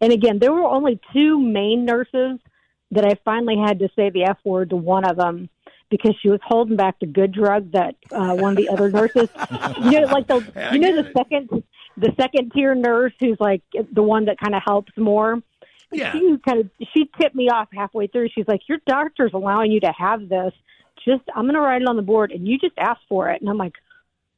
And 0.00 0.12
again, 0.12 0.38
there 0.38 0.52
were 0.52 0.64
only 0.64 1.00
two 1.12 1.38
main 1.38 1.84
nurses 1.84 2.38
that 2.90 3.04
I 3.04 3.14
finally 3.24 3.56
had 3.56 3.78
to 3.80 3.88
say 3.96 4.10
the 4.10 4.24
F 4.24 4.38
word 4.44 4.70
to 4.70 4.76
one 4.76 5.04
of 5.04 5.16
them 5.16 5.48
because 5.90 6.14
she 6.20 6.28
was 6.28 6.40
holding 6.44 6.76
back 6.76 6.98
the 7.00 7.06
good 7.06 7.32
drug 7.32 7.70
that 7.72 7.94
uh, 8.10 8.34
one 8.34 8.52
of 8.52 8.56
the 8.56 8.68
other 8.68 8.90
nurses, 8.90 9.28
you 9.82 10.00
know, 10.00 10.06
like 10.06 10.26
the, 10.26 10.70
you 10.72 10.78
know, 10.80 11.02
the 11.02 11.10
second, 11.16 11.62
the 11.96 12.12
second 12.20 12.52
tier 12.52 12.74
nurse 12.74 13.12
who's 13.20 13.36
like 13.40 13.62
the 13.92 14.02
one 14.02 14.26
that 14.26 14.38
kind 14.38 14.54
of 14.54 14.62
helps 14.64 14.92
more. 14.96 15.40
Yeah. 15.92 16.12
She 16.12 16.36
kind 16.46 16.60
of, 16.60 16.70
she 16.92 17.08
tipped 17.20 17.34
me 17.34 17.48
off 17.50 17.68
halfway 17.72 18.08
through. 18.08 18.28
She's 18.34 18.48
like, 18.48 18.62
your 18.68 18.78
doctor's 18.86 19.32
allowing 19.32 19.70
you 19.70 19.80
to 19.80 19.92
have 19.96 20.28
this. 20.28 20.52
Just, 21.04 21.22
I'm 21.34 21.44
going 21.44 21.54
to 21.54 21.60
write 21.60 21.82
it 21.82 21.88
on 21.88 21.96
the 21.96 22.02
board 22.02 22.32
and 22.32 22.46
you 22.48 22.58
just 22.58 22.74
ask 22.78 23.00
for 23.08 23.30
it. 23.30 23.40
And 23.40 23.48
I'm 23.48 23.58
like, 23.58 23.74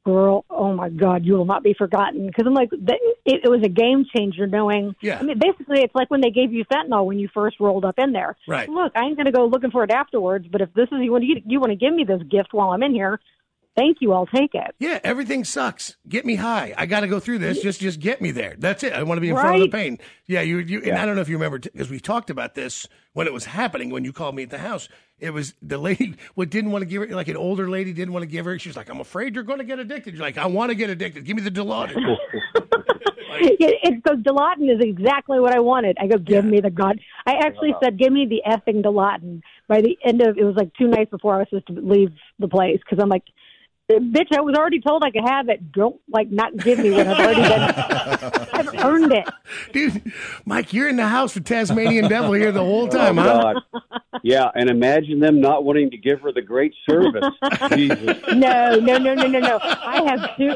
girl, 0.05 0.45
oh 0.49 0.73
my 0.73 0.89
God, 0.89 1.25
you 1.25 1.33
will 1.33 1.45
not 1.45 1.63
be 1.63 1.73
forgotten. 1.73 2.27
Because 2.27 2.45
I'm 2.45 2.53
like, 2.53 2.69
th- 2.69 3.01
it, 3.25 3.41
it 3.43 3.49
was 3.49 3.61
a 3.63 3.69
game 3.69 4.05
changer 4.15 4.47
knowing. 4.47 4.95
Yeah. 5.01 5.19
I 5.19 5.23
mean, 5.23 5.37
basically, 5.39 5.81
it's 5.81 5.93
like 5.95 6.09
when 6.09 6.21
they 6.21 6.29
gave 6.29 6.53
you 6.53 6.63
fentanyl 6.65 7.05
when 7.05 7.19
you 7.19 7.27
first 7.33 7.59
rolled 7.59 7.83
up 7.85 7.95
in 7.97 8.13
there. 8.13 8.37
Right. 8.47 8.69
Look, 8.69 8.93
I 8.95 9.01
ain't 9.01 9.17
going 9.17 9.25
to 9.25 9.33
go 9.33 9.45
looking 9.45 9.71
for 9.71 9.83
it 9.83 9.91
afterwards, 9.91 10.47
but 10.49 10.61
if 10.61 10.73
this 10.73 10.87
is 10.91 10.99
you 11.01 11.11
want 11.11 11.23
to 11.23 11.41
you 11.45 11.59
want 11.59 11.71
to 11.71 11.75
give 11.75 11.93
me 11.93 12.05
this 12.05 12.21
gift 12.23 12.53
while 12.53 12.69
I'm 12.69 12.83
in 12.83 12.93
here, 12.93 13.19
thank 13.77 13.97
you, 14.01 14.11
I'll 14.11 14.25
take 14.25 14.53
it. 14.53 14.75
Yeah, 14.79 14.99
everything 15.03 15.43
sucks. 15.45 15.95
Get 16.09 16.25
me 16.25 16.35
high. 16.35 16.73
I 16.77 16.85
got 16.85 17.01
to 17.01 17.07
go 17.07 17.19
through 17.19 17.39
this. 17.39 17.61
Just, 17.61 17.79
just 17.79 17.99
get 17.99 18.21
me 18.21 18.31
there. 18.31 18.55
That's 18.57 18.83
it. 18.83 18.91
I 18.93 19.03
want 19.03 19.17
to 19.17 19.21
be 19.21 19.29
in 19.29 19.35
front 19.35 19.55
of 19.55 19.59
the 19.61 19.65
Right. 19.65 19.71
pain. 19.71 19.99
Yeah, 20.25 20.41
you, 20.41 20.57
you. 20.57 20.81
And 20.81 20.97
I 20.97 21.05
don't 21.05 21.15
know 21.15 21.21
if 21.21 21.29
you 21.29 21.35
remember 21.37 21.59
because 21.59 21.89
we 21.89 21.99
talked 21.99 22.29
about 22.29 22.55
this 22.55 22.87
when 23.13 23.27
it 23.27 23.33
was 23.33 23.45
happening. 23.45 23.89
When 23.91 24.03
you 24.03 24.11
called 24.11 24.35
me 24.35 24.43
at 24.43 24.49
the 24.49 24.57
house, 24.57 24.89
it 25.19 25.29
was 25.31 25.53
the 25.61 25.77
lady 25.77 26.15
what 26.35 26.49
didn't 26.49 26.71
want 26.71 26.81
to 26.81 26.85
give 26.87 27.01
her 27.07 27.15
like 27.15 27.27
an 27.29 27.37
older 27.37 27.69
lady 27.69 27.93
didn't 27.93 28.13
want 28.13 28.23
to 28.23 28.27
give 28.27 28.45
her. 28.45 28.57
She's 28.59 28.75
like, 28.75 28.89
I'm 28.89 28.99
afraid 28.99 29.35
you're 29.35 29.43
going 29.43 29.59
to 29.59 29.65
get 29.65 29.79
addicted. 29.79 30.15
You're 30.15 30.23
like, 30.23 30.37
I 30.37 30.47
want 30.47 30.69
to 30.71 30.75
get 30.75 30.89
addicted. 30.89 31.23
Give 31.25 31.35
me 31.37 31.43
the 31.43 31.51
Dilaudid. 31.51 31.95
It, 33.39 33.75
it 33.83 34.03
goes 34.03 34.17
Dilaudid 34.17 34.73
is 34.75 34.81
exactly 34.81 35.39
what 35.39 35.53
I 35.55 35.59
wanted. 35.59 35.97
I 36.01 36.07
go, 36.07 36.17
give 36.17 36.43
me 36.43 36.59
the 36.59 36.71
god. 36.71 36.99
I 37.25 37.33
actually 37.33 37.75
said, 37.83 37.99
give 37.99 38.11
me 38.11 38.25
the 38.25 38.41
effing 38.49 38.83
Dilaudid. 38.83 39.41
By 39.67 39.81
the 39.81 39.95
end 40.03 40.21
of 40.21 40.37
it 40.37 40.43
was 40.43 40.55
like 40.55 40.71
two 40.73 40.87
nights 40.87 41.11
before 41.11 41.35
I 41.35 41.39
was 41.39 41.47
supposed 41.49 41.67
to 41.67 41.73
leave 41.73 42.11
the 42.39 42.47
place 42.47 42.79
because 42.79 43.01
I'm 43.01 43.09
like, 43.09 43.23
bitch, 43.89 44.35
I 44.35 44.41
was 44.41 44.55
already 44.55 44.81
told 44.81 45.03
I 45.03 45.11
could 45.11 45.23
have 45.25 45.49
it. 45.49 45.71
Don't 45.71 45.99
like 46.09 46.29
not 46.29 46.55
give 46.57 46.79
me 46.79 46.91
what 46.91 47.07
I've 47.07 47.19
already 47.19 47.41
been. 47.41 48.47
I've 48.53 48.85
earned 48.85 49.13
it. 49.13 49.29
Dude, 49.71 50.13
Mike, 50.45 50.73
you're 50.73 50.89
in 50.89 50.97
the 50.97 51.07
house 51.07 51.35
with 51.35 51.45
Tasmanian 51.45 52.09
Devil 52.09 52.33
here 52.33 52.51
the 52.51 52.63
whole 52.63 52.85
oh, 52.85 52.89
time, 52.89 53.17
oh, 53.17 53.21
huh? 53.21 53.53
God. 53.53 54.21
Yeah, 54.23 54.49
and 54.55 54.69
imagine 54.69 55.19
them 55.19 55.39
not 55.39 55.63
wanting 55.63 55.91
to 55.91 55.97
give 55.97 56.21
her 56.21 56.31
the 56.33 56.41
great 56.41 56.73
service. 56.89 57.23
Jesus, 57.71 58.17
No, 58.33 58.75
no, 58.75 58.97
no, 58.97 59.13
no, 59.13 59.27
no, 59.27 59.39
no. 59.39 59.59
I 59.61 60.01
have 60.07 60.37
two. 60.37 60.53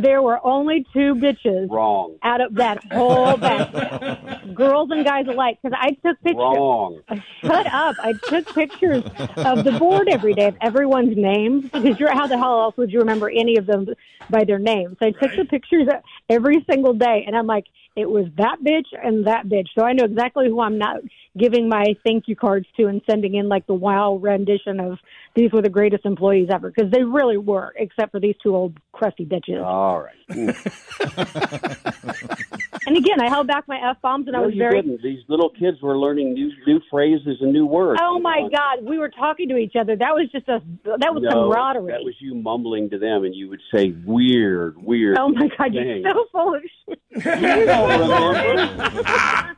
There 0.00 0.22
were 0.22 0.44
only 0.44 0.86
two 0.92 1.14
bitches 1.14 1.70
wrong, 1.70 2.16
out 2.22 2.40
of 2.40 2.54
that 2.54 2.82
whole 2.92 3.36
batch, 3.36 4.44
girls 4.54 4.90
and 4.90 5.04
guys 5.04 5.26
alike. 5.28 5.58
Because 5.62 5.78
I 5.80 5.90
took 5.90 6.20
pictures. 6.22 6.36
wrong. 6.36 7.00
Shut 7.42 7.66
up! 7.66 7.96
I 8.02 8.14
took 8.28 8.52
pictures 8.54 9.04
of 9.36 9.64
the 9.64 9.76
board 9.78 10.08
every 10.08 10.34
day 10.34 10.46
of 10.46 10.56
everyone's 10.60 11.16
names 11.16 11.64
because 11.70 12.00
you're 12.00 12.12
how 12.12 12.26
the 12.26 12.38
hell 12.38 12.63
else 12.64 12.76
would 12.76 12.90
you 12.90 13.00
remember 13.00 13.30
any 13.30 13.56
of 13.56 13.66
them 13.66 13.86
by 14.28 14.44
their 14.44 14.58
names? 14.58 14.96
So 15.00 15.08
I 15.08 15.10
took 15.10 15.36
the 15.36 15.44
pictures 15.44 15.88
every 16.28 16.64
single 16.68 16.94
day, 16.94 17.24
and 17.26 17.36
I'm 17.36 17.46
like, 17.46 17.66
it 17.96 18.10
was 18.10 18.26
that 18.36 18.56
bitch 18.66 18.86
and 19.02 19.26
that 19.26 19.46
bitch. 19.46 19.68
So 19.78 19.84
I 19.84 19.92
know 19.92 20.04
exactly 20.04 20.48
who 20.48 20.60
I'm 20.60 20.78
not 20.78 20.96
giving 21.38 21.68
my 21.68 21.94
thank 22.04 22.24
you 22.26 22.34
cards 22.34 22.66
to 22.76 22.86
and 22.86 23.00
sending 23.08 23.34
in 23.34 23.48
like 23.48 23.66
the 23.66 23.74
wow 23.74 24.16
rendition 24.16 24.80
of 24.80 24.98
these 25.36 25.52
were 25.52 25.62
the 25.62 25.68
greatest 25.68 26.04
employees 26.04 26.48
ever 26.52 26.70
because 26.70 26.90
they 26.90 27.02
really 27.02 27.36
were, 27.36 27.72
except 27.76 28.12
for 28.12 28.20
these 28.20 28.34
two 28.42 28.56
old 28.56 28.76
crusty 28.92 29.24
bitches. 29.24 29.64
All 29.64 30.00
right. 30.00 30.14
And 32.86 32.96
again, 32.96 33.20
I 33.20 33.28
held 33.30 33.46
back 33.46 33.66
my 33.66 33.78
f 33.90 33.96
bombs, 34.02 34.26
and 34.26 34.36
I 34.36 34.40
No, 34.40 34.46
was 34.46 34.54
you 34.54 34.60
very. 34.60 34.82
didn't. 34.82 35.02
These 35.02 35.20
little 35.28 35.48
kids 35.50 35.80
were 35.80 35.96
learning 35.98 36.34
new 36.34 36.50
new 36.66 36.80
phrases 36.90 37.38
and 37.40 37.52
new 37.52 37.64
words. 37.66 38.00
Oh 38.02 38.18
my 38.18 38.48
God, 38.52 38.84
we 38.84 38.98
were 38.98 39.08
talking 39.08 39.48
to 39.48 39.56
each 39.56 39.74
other. 39.78 39.96
That 39.96 40.14
was 40.14 40.28
just 40.32 40.48
a 40.48 40.60
that 40.84 41.14
was 41.14 41.22
No, 41.22 41.30
camaraderie. 41.30 41.92
that 41.92 42.04
was 42.04 42.14
you 42.20 42.34
mumbling 42.34 42.90
to 42.90 42.98
them, 42.98 43.24
and 43.24 43.34
you 43.34 43.48
would 43.48 43.60
say 43.74 43.90
weird, 44.04 44.76
weird. 44.76 45.16
Oh 45.18 45.28
my 45.28 45.48
God, 45.56 45.72
you're 45.74 46.02
so 46.12 46.24
full 46.32 46.54
of 46.54 46.62
shit. 46.88 47.00
You 47.24 47.66
don't 47.66 47.88
remember. 48.00 49.56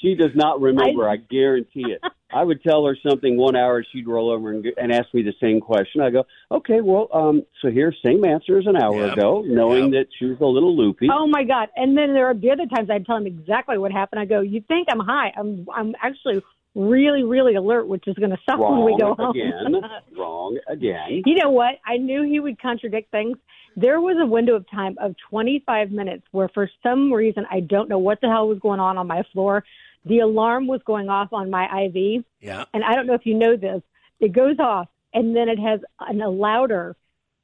she 0.00 0.14
does 0.14 0.32
not 0.34 0.60
remember. 0.60 1.08
I, 1.08 1.16
guarantee 1.16 1.86
it. 1.92 2.02
I 2.32 2.42
would 2.42 2.62
tell 2.62 2.84
her 2.86 2.96
something 3.08 3.36
one 3.36 3.54
hour, 3.56 3.84
she'd 3.92 4.08
roll 4.08 4.30
over 4.30 4.50
and, 4.50 4.66
and 4.76 4.92
ask 4.92 5.12
me 5.14 5.22
the 5.22 5.34
same 5.40 5.60
question. 5.60 6.00
I 6.00 6.10
go, 6.10 6.24
okay, 6.50 6.80
well, 6.80 7.08
um, 7.12 7.42
so 7.62 7.70
here's 7.70 7.96
same 8.04 8.24
answer 8.24 8.58
as 8.58 8.66
an 8.66 8.76
hour 8.76 9.06
Yep. 9.06 9.16
ago, 9.16 9.44
knowing 9.46 9.90
that 9.92 10.06
she 10.18 10.26
was 10.26 10.38
a 10.40 10.44
little 10.44 10.76
loopy. 10.76 11.08
Oh 11.12 11.26
my 11.26 11.44
God! 11.44 11.68
And 11.76 11.96
then 11.96 12.12
there 12.14 12.26
are 12.26 12.34
the 12.34 12.50
other 12.50 12.66
times 12.66 12.90
I'd 12.90 13.06
tell 13.06 13.16
him 13.16 13.26
exactly 13.26 13.78
what 13.78 13.92
happened. 13.92 14.20
I 14.20 14.24
go, 14.24 14.40
"You 14.40 14.60
think 14.66 14.88
I'm 14.90 14.98
high? 15.00 15.32
I'm 15.36 15.66
I'm 15.72 15.94
actually 16.02 16.42
really 16.74 17.22
really 17.22 17.54
alert, 17.54 17.86
which 17.86 18.04
is 18.06 18.14
going 18.14 18.30
to 18.30 18.38
suck 18.48 18.58
when 18.58 18.84
we 18.84 18.96
go 18.98 19.14
home." 19.14 19.30
again. 19.30 19.82
Wrong 20.18 20.58
again. 20.68 21.22
you 21.24 21.34
know 21.36 21.50
what? 21.50 21.74
I 21.86 21.96
knew 21.98 22.22
he 22.22 22.40
would 22.40 22.60
contradict 22.60 23.10
things. 23.10 23.36
There 23.76 24.00
was 24.00 24.16
a 24.18 24.26
window 24.26 24.54
of 24.56 24.68
time 24.70 24.96
of 24.98 25.14
25 25.28 25.90
minutes 25.90 26.24
where, 26.32 26.48
for 26.48 26.68
some 26.82 27.12
reason, 27.12 27.44
I 27.50 27.60
don't 27.60 27.88
know 27.90 27.98
what 27.98 28.20
the 28.22 28.28
hell 28.28 28.48
was 28.48 28.58
going 28.58 28.80
on 28.80 28.96
on 28.96 29.06
my 29.06 29.22
floor. 29.32 29.64
The 30.06 30.20
alarm 30.20 30.66
was 30.68 30.80
going 30.86 31.08
off 31.08 31.32
on 31.32 31.50
my 31.50 31.64
IV, 31.86 32.24
Yeah. 32.40 32.64
and 32.72 32.84
I 32.84 32.94
don't 32.94 33.06
know 33.06 33.14
if 33.14 33.26
you 33.26 33.34
know 33.34 33.56
this. 33.56 33.82
It 34.20 34.32
goes 34.32 34.58
off, 34.58 34.88
and 35.12 35.34
then 35.36 35.48
it 35.48 35.58
has 35.58 35.80
an, 36.00 36.22
a 36.22 36.30
louder 36.30 36.96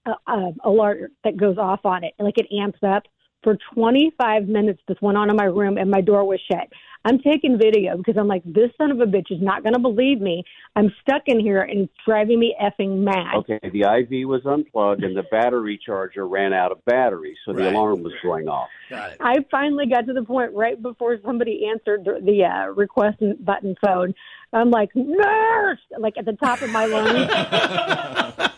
uh, 0.06 0.14
uh, 0.26 0.52
alert 0.64 1.12
that 1.24 1.36
goes 1.36 1.58
off 1.58 1.84
on 1.84 2.04
it, 2.04 2.14
like 2.18 2.38
it 2.38 2.46
amps 2.56 2.78
up. 2.82 3.04
For 3.42 3.58
25 3.74 4.46
minutes, 4.46 4.80
this 4.86 4.96
went 5.02 5.18
on 5.18 5.28
in 5.28 5.34
my 5.34 5.46
room, 5.46 5.76
and 5.76 5.90
my 5.90 6.00
door 6.00 6.24
was 6.24 6.40
shut. 6.50 6.68
I'm 7.04 7.18
taking 7.18 7.58
video 7.58 7.96
because 7.96 8.16
I'm 8.16 8.28
like, 8.28 8.42
this 8.44 8.70
son 8.78 8.90
of 8.90 9.00
a 9.00 9.06
bitch 9.06 9.30
is 9.30 9.42
not 9.42 9.62
going 9.62 9.74
to 9.74 9.78
believe 9.78 10.20
me. 10.20 10.44
I'm 10.76 10.94
stuck 11.02 11.22
in 11.26 11.40
here, 11.40 11.62
and 11.62 11.80
it's 11.80 11.92
driving 12.06 12.38
me 12.38 12.54
effing 12.60 12.98
mad. 12.98 13.34
Okay, 13.36 13.58
the 13.62 13.82
IV 13.82 14.28
was 14.28 14.42
unplugged 14.46 15.02
and 15.02 15.16
the 15.16 15.24
battery 15.24 15.80
charger 15.84 16.26
ran 16.26 16.52
out 16.52 16.72
of 16.72 16.84
battery, 16.84 17.36
so 17.44 17.52
the 17.52 17.70
alarm 17.70 18.02
was 18.02 18.12
going 18.22 18.48
off. 18.48 18.68
Got 18.88 19.12
it. 19.12 19.16
I 19.20 19.44
finally 19.50 19.86
got 19.86 20.06
to 20.06 20.12
the 20.12 20.22
point 20.22 20.52
right 20.52 20.80
before 20.80 21.18
somebody 21.24 21.68
answered 21.68 22.04
the, 22.04 22.20
the 22.24 22.44
uh, 22.44 22.66
request 22.68 23.18
button 23.40 23.74
phone. 23.84 24.14
I'm 24.52 24.70
like, 24.70 24.90
nurse, 24.94 25.80
like 25.98 26.18
at 26.18 26.24
the 26.24 26.34
top 26.34 26.62
of 26.62 26.70
my 26.70 26.86
lungs. 26.86 27.30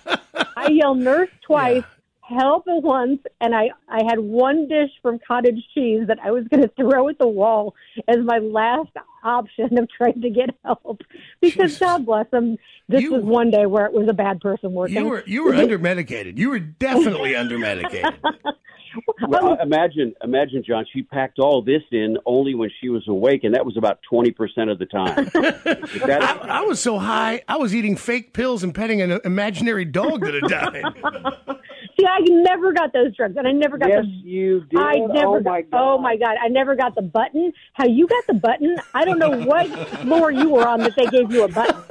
I 0.56 0.68
yell 0.70 0.94
nurse 0.94 1.30
twice, 1.42 1.84
help 2.28 2.64
once, 2.66 3.20
and 3.40 3.54
I, 3.54 3.70
I 3.88 4.02
had 4.08 4.18
one 4.18 4.68
dish 4.68 4.90
from 5.02 5.18
cottage 5.26 5.62
cheese 5.74 6.06
that 6.08 6.18
I 6.22 6.30
was 6.30 6.44
going 6.48 6.62
to 6.62 6.68
throw 6.76 7.08
at 7.08 7.18
the 7.18 7.28
wall 7.28 7.74
as 8.08 8.16
my 8.24 8.38
last 8.38 8.90
option 9.22 9.78
of 9.78 9.88
trying 9.90 10.20
to 10.22 10.30
get 10.30 10.50
help. 10.64 11.02
Because 11.40 11.72
Jesus. 11.72 11.78
God 11.80 12.06
bless 12.06 12.30
them, 12.30 12.56
this 12.88 13.02
You- 13.02 13.12
was 13.12 13.24
one 13.24 13.50
day 13.50 13.66
where 13.66 13.86
it 13.86 13.92
was 13.92 14.08
a 14.08 14.12
bad 14.12 14.40
person 14.40 14.72
working. 14.72 14.96
You 14.96 15.04
were 15.06 15.24
you 15.26 15.44
were 15.44 15.54
under 15.64 15.78
medicated. 15.78 16.38
You 16.38 16.50
were 16.50 16.60
definitely 16.60 17.36
under 17.36 17.58
medicated. 17.58 18.14
well, 19.28 19.56
imagine, 19.60 20.14
imagine, 20.22 20.62
John. 20.66 20.84
She 20.92 21.02
packed 21.02 21.38
all 21.38 21.62
this 21.62 21.82
in 21.90 22.16
only 22.26 22.54
when 22.54 22.70
she 22.80 22.88
was 22.88 23.06
awake, 23.08 23.44
and 23.44 23.54
that 23.54 23.64
was 23.64 23.76
about 23.76 24.00
twenty 24.08 24.30
percent 24.30 24.70
of 24.70 24.78
the 24.78 24.86
time. 24.86 25.24
that, 25.34 26.18
I, 26.22 26.58
I 26.58 26.60
was 26.62 26.80
so 26.80 26.98
high, 26.98 27.42
I 27.48 27.56
was 27.56 27.74
eating 27.74 27.96
fake 27.96 28.32
pills 28.32 28.62
and 28.62 28.74
petting 28.74 29.00
an 29.02 29.20
imaginary 29.24 29.84
dog 29.84 30.20
that 30.20 30.34
had 30.34 30.50
died. 30.50 31.58
See, 31.98 32.06
I 32.06 32.20
never 32.20 32.72
got 32.72 32.92
those 32.92 33.14
drugs, 33.16 33.36
and 33.36 33.46
I 33.46 33.52
never 33.52 33.78
got 33.78 33.88
yes, 33.88 34.04
the. 34.04 34.08
you 34.28 34.60
did. 34.70 34.78
I 34.78 34.94
oh 34.96 35.06
never. 35.06 35.36
oh 35.36 35.40
got, 35.40 35.44
my 35.44 35.62
god! 35.62 35.68
Oh 35.72 35.98
my 35.98 36.16
god! 36.16 36.36
I 36.42 36.48
never 36.48 36.74
got 36.74 36.94
the 36.94 37.02
button. 37.02 37.52
How 37.74 37.86
you 37.86 38.06
got 38.06 38.26
the 38.26 38.34
button? 38.34 38.76
I 38.94 39.04
don't 39.04 39.18
know 39.18 39.44
what 39.44 39.68
floor 40.00 40.30
you 40.30 40.50
were 40.50 40.66
on 40.66 40.80
that 40.80 40.96
they 40.96 41.06
gave 41.06 41.30
you 41.30 41.44
a 41.44 41.48
button. 41.48 41.82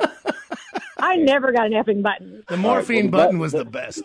I 0.99 1.15
never 1.15 1.51
got 1.51 1.67
an 1.67 1.73
effing 1.73 2.01
button. 2.01 2.43
The 2.47 2.57
morphine 2.57 3.11
well, 3.11 3.23
button 3.23 3.35
that- 3.37 3.41
was 3.41 3.51
the 3.53 3.65
best. 3.65 4.03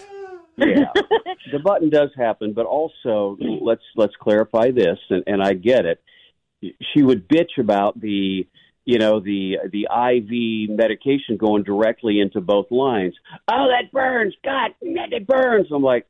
yeah, 0.57 0.93
the 1.53 1.59
button 1.59 1.91
does 1.91 2.11
happen, 2.17 2.53
but 2.53 2.67
also 2.67 3.37
let's 3.61 3.83
let's 3.97 4.15
clarify 4.21 4.71
this, 4.71 4.99
and, 5.11 5.25
and 5.27 5.43
I 5.43 5.55
get 5.55 5.85
it. 5.85 6.01
She 6.93 7.03
would 7.03 7.29
bitch 7.29 7.59
about 7.59 8.01
the 8.01 8.47
you 8.91 8.99
know 8.99 9.21
the 9.21 9.59
the 9.71 9.83
IV 9.85 10.71
medication 10.77 11.37
going 11.37 11.63
directly 11.63 12.21
into 12.21 12.41
both 12.41 12.71
lines. 12.71 13.15
Oh, 13.47 13.69
that 13.69 13.93
burns! 13.93 14.35
God, 14.43 14.71
that 14.81 15.13
it 15.13 15.27
burns! 15.27 15.67
I'm 15.71 15.83
like, 15.83 16.07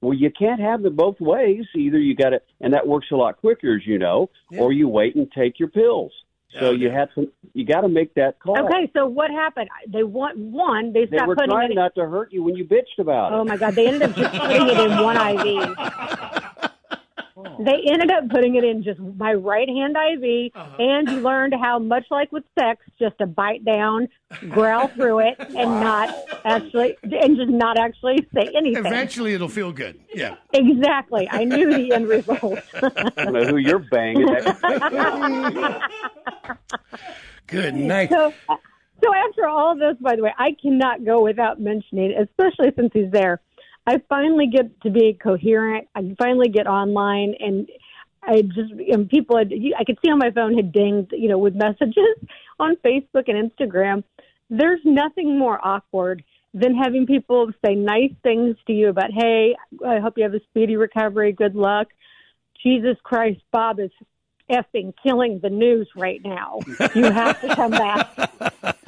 well, 0.00 0.14
you 0.14 0.30
can't 0.30 0.58
have 0.60 0.84
it 0.86 0.96
both 0.96 1.20
ways. 1.20 1.64
Either 1.76 1.98
you 1.98 2.14
got 2.16 2.30
to, 2.30 2.40
and 2.62 2.72
that 2.72 2.86
works 2.86 3.08
a 3.12 3.16
lot 3.16 3.36
quicker, 3.40 3.76
as 3.76 3.86
you 3.86 3.98
know, 3.98 4.30
Yeah. 4.50 4.60
or 4.62 4.72
you 4.72 4.88
wait 4.88 5.16
and 5.16 5.30
take 5.32 5.58
your 5.60 5.68
pills. 5.68 6.12
So 6.58 6.68
Oh, 6.68 6.70
you 6.70 6.86
yeah. 6.88 6.98
have 7.00 7.14
to, 7.16 7.30
you 7.52 7.64
got 7.66 7.80
to 7.82 7.88
make 7.88 8.14
that 8.14 8.38
call. 8.38 8.56
Okay, 8.66 8.88
so 8.96 9.06
what 9.06 9.30
happened? 9.30 9.68
They 9.88 10.04
want 10.04 10.38
one. 10.38 10.92
They 10.94 11.04
They 11.06 11.16
stopped 11.16 11.28
were 11.28 11.34
putting 11.34 11.50
trying 11.50 11.68
it. 11.70 11.72
In, 11.72 11.76
not 11.76 11.94
to 11.96 12.06
hurt 12.06 12.32
you 12.32 12.42
when 12.44 12.54
you 12.56 12.64
bitched 12.64 12.98
about 13.00 13.32
it. 13.32 13.36
oh 13.36 13.44
my 13.44 13.56
god! 13.58 13.74
They 13.74 13.86
ended 13.88 14.02
up 14.04 14.14
just 14.16 14.32
putting 14.34 14.68
it 14.68 14.78
in 14.78 15.02
one 15.02 15.16
IV. 15.18 15.76
They 17.64 17.82
ended 17.90 18.10
up 18.10 18.28
putting 18.30 18.54
it 18.56 18.64
in 18.64 18.82
just 18.82 19.00
my 19.00 19.32
right 19.34 19.68
hand 19.68 19.96
IV, 19.96 20.52
Uh-huh. 20.54 20.76
and 20.78 21.08
you 21.08 21.20
learned 21.20 21.54
how 21.60 21.78
much 21.78 22.04
like 22.10 22.30
with 22.32 22.44
sex, 22.58 22.80
just 22.98 23.16
to 23.18 23.26
bite 23.26 23.64
down, 23.64 24.08
growl 24.50 24.88
through 24.88 25.20
it, 25.20 25.36
and 25.38 25.80
not 25.80 26.14
actually, 26.44 26.96
and 27.02 27.36
just 27.36 27.50
not 27.50 27.78
actually 27.78 28.26
say 28.34 28.50
anything. 28.56 28.84
Eventually, 28.84 29.34
it'll 29.34 29.48
feel 29.48 29.72
good. 29.72 29.98
Yeah. 30.14 30.36
Exactly. 30.52 31.28
I 31.30 31.44
knew 31.44 31.72
the 31.72 31.92
end 31.92 32.08
result. 32.08 32.58
I 32.74 33.24
don't 33.24 33.32
know 33.32 33.44
who 33.44 33.56
you're 33.56 33.78
banging. 33.78 34.26
Good 37.46 37.74
night. 37.74 38.10
so, 38.10 38.32
so 39.02 39.14
after 39.14 39.46
all 39.46 39.72
of 39.72 39.78
this, 39.78 39.96
by 40.00 40.16
the 40.16 40.22
way, 40.22 40.32
I 40.38 40.56
cannot 40.60 41.04
go 41.04 41.22
without 41.22 41.60
mentioning, 41.60 42.12
especially 42.16 42.72
since 42.76 42.90
he's 42.92 43.10
there. 43.10 43.40
I 43.86 44.02
finally 44.08 44.46
get 44.46 44.80
to 44.82 44.90
be 44.90 45.18
coherent. 45.20 45.88
I 45.94 46.14
finally 46.18 46.48
get 46.48 46.66
online, 46.66 47.34
and 47.38 47.68
I 48.22 48.42
just 48.42 48.72
and 48.88 49.08
people 49.08 49.36
had. 49.36 49.52
I 49.78 49.84
could 49.84 49.98
see 50.04 50.10
on 50.10 50.18
my 50.18 50.30
phone 50.30 50.54
had 50.54 50.72
dinged, 50.72 51.12
you 51.12 51.28
know, 51.28 51.38
with 51.38 51.54
messages 51.54 52.16
on 52.58 52.76
Facebook 52.76 53.28
and 53.28 53.50
Instagram. 53.50 54.04
There's 54.48 54.80
nothing 54.84 55.38
more 55.38 55.58
awkward 55.62 56.24
than 56.54 56.74
having 56.76 57.06
people 57.06 57.50
say 57.64 57.74
nice 57.74 58.12
things 58.22 58.56
to 58.66 58.72
you 58.72 58.88
about, 58.88 59.10
"Hey, 59.12 59.54
I 59.86 59.98
hope 59.98 60.14
you 60.16 60.22
have 60.22 60.34
a 60.34 60.40
speedy 60.50 60.76
recovery. 60.76 61.32
Good 61.32 61.54
luck." 61.54 61.88
Jesus 62.62 62.96
Christ, 63.02 63.40
Bob 63.52 63.78
is 63.80 63.90
effing 64.50 64.94
killing 65.02 65.40
the 65.42 65.50
news 65.50 65.88
right 65.96 66.22
now. 66.24 66.60
You 66.94 67.04
have 67.04 67.40
to 67.42 67.54
come 67.54 67.70
back. 67.72 68.76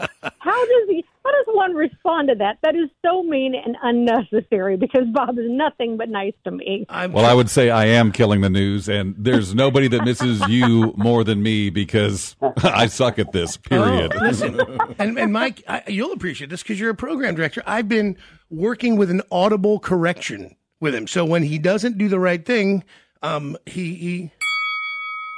How 0.57 0.65
does 0.65 0.89
he? 0.89 1.05
How 1.23 1.33
does 1.33 1.55
one 1.55 1.75
respond 1.75 2.29
to 2.29 2.35
that? 2.37 2.57
That 2.63 2.75
is 2.77 2.89
so 3.05 3.23
mean 3.23 3.55
and 3.55 3.77
unnecessary 3.83 4.79
because 4.79 5.03
Bob 5.13 5.39
is 5.39 5.45
nothing 5.49 5.99
but 5.99 6.09
nice 6.09 6.33
to 6.45 6.51
me. 6.51 6.87
I'm 6.89 7.13
Well, 7.13 7.27
I 7.27 7.35
would 7.35 7.51
say 7.51 7.69
I 7.69 7.85
am 7.87 8.11
killing 8.11 8.41
the 8.41 8.49
news, 8.49 8.89
and 8.89 9.15
there's 9.19 9.55
nobody 9.55 9.87
that 9.89 10.05
misses 10.05 10.41
you 10.49 10.95
more 10.97 11.25
than 11.25 11.43
me 11.43 11.69
because 11.69 12.37
I 12.63 12.87
suck 12.87 13.19
at 13.19 13.33
this. 13.33 13.59
Period. 13.59 14.15
Oh, 14.17 14.19
listen, 14.19 14.59
and, 14.99 15.19
and 15.19 15.31
Mike, 15.31 15.63
I, 15.69 15.83
you'll 15.89 16.13
appreciate 16.13 16.49
this 16.49 16.63
because 16.63 16.81
you're 16.81 16.91
a 16.91 16.95
program 16.95 17.35
director. 17.35 17.63
I've 17.67 17.89
been 17.89 18.17
working 18.49 18.97
with 18.97 19.11
an 19.11 19.21
audible 19.31 19.79
correction 19.79 20.57
with 20.81 20.95
him, 20.95 21.07
so 21.07 21.27
when 21.27 21.43
he 21.43 21.59
doesn't 21.59 21.99
do 21.99 22.09
the 22.09 22.19
right 22.19 22.43
thing, 22.43 22.83
um, 23.23 23.59
he 23.67 23.95
he 23.95 24.31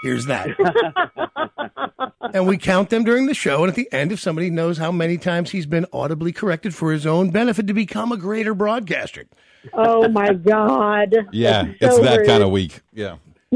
hears 0.00 0.26
that, 0.26 0.48
and 2.34 2.46
we 2.46 2.56
count 2.58 2.90
them 2.90 3.04
during 3.04 3.26
the 3.26 3.34
show. 3.34 3.62
And 3.62 3.68
at 3.70 3.74
the 3.76 3.88
end, 3.92 4.12
if 4.12 4.20
somebody 4.20 4.50
knows 4.50 4.78
how 4.78 4.92
many 4.92 5.18
times 5.18 5.50
he's 5.50 5.66
been 5.66 5.86
audibly 5.92 6.32
corrected 6.32 6.74
for 6.74 6.92
his 6.92 7.06
own 7.06 7.30
benefit 7.30 7.66
to 7.66 7.74
become 7.74 8.12
a 8.12 8.16
greater 8.16 8.54
broadcaster, 8.54 9.26
Oh 9.72 10.08
my 10.08 10.32
God! 10.32 11.14
Yeah, 11.32 11.64
That's 11.80 11.96
it's 11.96 12.00
that 12.06 12.18
rude. 12.18 12.26
kind 12.26 12.42
of 12.42 12.50
week. 12.50 12.80
Yeah. 12.92 13.16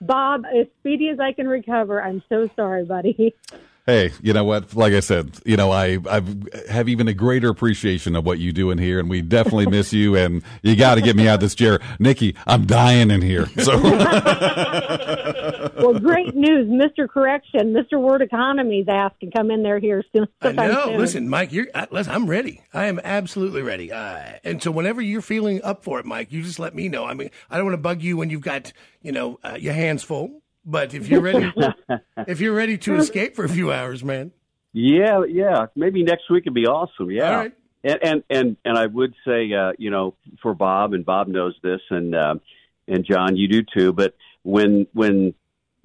Bob, 0.00 0.44
as 0.46 0.66
speedy 0.80 1.08
as 1.08 1.20
I 1.20 1.32
can 1.32 1.48
recover, 1.48 2.02
I'm 2.02 2.22
so 2.28 2.48
sorry, 2.56 2.84
buddy. 2.84 3.34
Hey, 3.86 4.10
you 4.20 4.32
know 4.32 4.42
what? 4.42 4.74
Like 4.74 4.92
I 4.94 5.00
said, 5.00 5.38
you 5.44 5.56
know, 5.56 5.70
I 5.70 5.98
I've 6.10 6.66
have 6.68 6.88
even 6.88 7.06
a 7.06 7.14
greater 7.14 7.48
appreciation 7.48 8.16
of 8.16 8.26
what 8.26 8.40
you 8.40 8.52
do 8.52 8.72
in 8.72 8.78
here, 8.78 8.98
and 8.98 9.08
we 9.08 9.22
definitely 9.22 9.66
miss 9.66 9.92
you. 9.92 10.16
And 10.16 10.42
you 10.62 10.74
got 10.74 10.96
to 10.96 11.00
get 11.00 11.14
me 11.14 11.28
out 11.28 11.34
of 11.34 11.40
this 11.40 11.54
chair, 11.54 11.78
Nikki. 12.00 12.34
I'm 12.48 12.66
dying 12.66 13.12
in 13.12 13.22
here. 13.22 13.46
So 13.62 13.78
Well, 15.76 16.00
great 16.00 16.34
news, 16.34 16.68
Mr. 16.68 17.08
Correction, 17.08 17.72
Mr. 17.72 18.00
Word 18.00 18.22
Economy's 18.22 18.86
asked 18.88 19.20
to 19.20 19.30
come 19.30 19.50
in 19.50 19.62
there 19.62 19.78
here 19.78 20.02
soon. 20.14 20.26
I 20.40 20.52
know. 20.52 20.86
soon. 20.86 20.98
Listen, 20.98 21.28
Mike, 21.28 21.52
you're. 21.52 21.66
I, 21.74 21.86
listen, 21.90 22.12
I'm 22.12 22.28
ready. 22.28 22.62
I 22.72 22.86
am 22.86 23.00
absolutely 23.04 23.62
ready. 23.62 23.92
Uh, 23.92 24.38
and 24.42 24.62
so, 24.62 24.70
whenever 24.70 25.00
you're 25.00 25.22
feeling 25.22 25.62
up 25.62 25.84
for 25.84 26.00
it, 26.00 26.06
Mike, 26.06 26.32
you 26.32 26.42
just 26.42 26.58
let 26.58 26.74
me 26.74 26.88
know. 26.88 27.04
I 27.04 27.14
mean, 27.14 27.30
I 27.50 27.56
don't 27.56 27.66
want 27.66 27.74
to 27.74 27.82
bug 27.82 28.02
you 28.02 28.16
when 28.16 28.30
you've 28.30 28.40
got 28.40 28.72
you 29.06 29.12
know 29.12 29.38
uh, 29.44 29.56
your 29.58 29.72
hands 29.72 30.02
full. 30.02 30.42
But 30.64 30.92
if 30.92 31.08
you're 31.08 31.20
ready, 31.20 31.52
if 32.26 32.40
you're 32.40 32.54
ready 32.54 32.76
to 32.78 32.96
escape 32.96 33.36
for 33.36 33.44
a 33.44 33.48
few 33.48 33.72
hours, 33.72 34.02
man. 34.02 34.32
Yeah, 34.72 35.22
yeah. 35.28 35.66
Maybe 35.76 36.02
next 36.02 36.28
week 36.28 36.44
would 36.44 36.54
be 36.54 36.66
awesome. 36.66 37.10
Yeah. 37.10 37.30
All 37.30 37.36
right. 37.36 37.52
And 37.84 37.98
and 38.02 38.24
and 38.28 38.56
and 38.64 38.76
I 38.76 38.86
would 38.86 39.14
say, 39.24 39.52
uh, 39.52 39.72
you 39.78 39.90
know, 39.90 40.16
for 40.42 40.54
Bob 40.54 40.92
and 40.92 41.06
Bob 41.06 41.28
knows 41.28 41.54
this, 41.62 41.80
and 41.90 42.16
uh, 42.16 42.34
and 42.88 43.06
John, 43.08 43.36
you 43.36 43.46
do 43.46 43.62
too. 43.62 43.92
But 43.92 44.14
when 44.42 44.88
when 44.92 45.34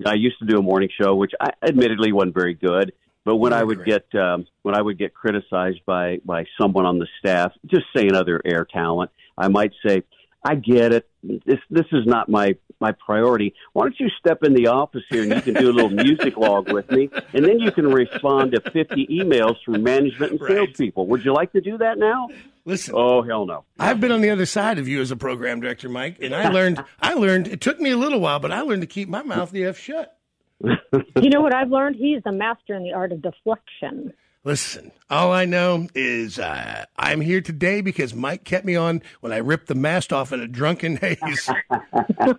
I 0.03 0.15
used 0.15 0.39
to 0.39 0.45
do 0.45 0.57
a 0.57 0.63
morning 0.63 0.89
show, 0.99 1.15
which 1.15 1.33
I 1.39 1.51
admittedly 1.61 2.11
wasn't 2.11 2.33
very 2.33 2.55
good, 2.55 2.91
but 3.23 3.35
when 3.35 3.53
I 3.53 3.63
would 3.63 3.85
get 3.85 4.07
um, 4.15 4.47
when 4.63 4.75
I 4.75 4.81
would 4.81 4.97
get 4.97 5.13
criticized 5.13 5.81
by 5.85 6.17
by 6.25 6.45
someone 6.59 6.87
on 6.87 6.97
the 6.97 7.07
staff, 7.19 7.51
just 7.67 7.85
saying 7.95 8.15
other 8.15 8.41
air 8.43 8.65
talent, 8.65 9.11
I 9.37 9.47
might 9.47 9.73
say, 9.85 10.01
I 10.43 10.55
get 10.55 10.91
it. 10.93 11.07
This 11.23 11.59
this 11.69 11.85
is 11.91 12.05
not 12.05 12.27
my 12.29 12.55
my 12.79 12.93
priority. 12.93 13.53
Why 13.73 13.83
don't 13.83 13.99
you 13.99 14.09
step 14.19 14.43
in 14.43 14.53
the 14.55 14.67
office 14.67 15.03
here 15.09 15.21
and 15.21 15.31
you 15.31 15.41
can 15.41 15.53
do 15.53 15.69
a 15.69 15.73
little 15.73 15.91
music 15.91 16.35
log 16.35 16.71
with 16.71 16.89
me, 16.89 17.09
and 17.33 17.45
then 17.45 17.59
you 17.59 17.71
can 17.71 17.87
respond 17.91 18.53
to 18.53 18.61
fifty 18.71 19.05
emails 19.07 19.55
from 19.63 19.83
management 19.83 20.31
and 20.31 20.41
Right. 20.41 20.51
salespeople. 20.51 21.05
Would 21.07 21.23
you 21.23 21.33
like 21.33 21.51
to 21.51 21.61
do 21.61 21.77
that 21.77 21.99
now? 21.99 22.29
Listen, 22.65 22.95
Oh 22.97 23.21
hell 23.21 23.45
no. 23.45 23.65
I've 23.79 23.99
been 23.99 24.11
on 24.11 24.21
the 24.21 24.29
other 24.31 24.45
side 24.47 24.79
of 24.79 24.87
you 24.87 24.99
as 25.01 25.11
a 25.11 25.15
program 25.15 25.59
director, 25.61 25.89
Mike, 25.89 26.17
and 26.21 26.33
I 26.33 26.49
learned. 26.53 26.83
I 27.01 27.13
learned. 27.13 27.47
It 27.47 27.61
took 27.61 27.79
me 27.79 27.91
a 27.91 27.97
little 27.97 28.19
while, 28.19 28.39
but 28.39 28.51
I 28.51 28.61
learned 28.61 28.81
to 28.81 28.87
keep 28.87 29.09
my 29.09 29.21
mouth 29.21 29.51
the 29.51 29.65
f 29.65 29.77
shut. 29.77 30.17
You 30.63 31.29
know 31.29 31.41
what 31.41 31.53
I've 31.55 31.69
learned? 31.71 31.95
He's 31.95 32.21
a 32.25 32.31
master 32.31 32.73
in 32.75 32.83
the 32.83 32.93
art 32.93 33.11
of 33.11 33.21
deflection. 33.21 34.13
Listen, 34.43 34.91
all 35.07 35.31
I 35.31 35.45
know 35.45 35.87
is 35.93 36.39
uh, 36.39 36.85
I'm 36.97 37.21
here 37.21 37.41
today 37.41 37.81
because 37.81 38.15
Mike 38.15 38.43
kept 38.43 38.65
me 38.65 38.75
on 38.75 39.03
when 39.19 39.31
I 39.31 39.37
ripped 39.37 39.67
the 39.67 39.75
mast 39.75 40.11
off 40.11 40.33
in 40.33 40.39
a 40.39 40.47
drunken 40.47 40.95
haze 41.01 41.47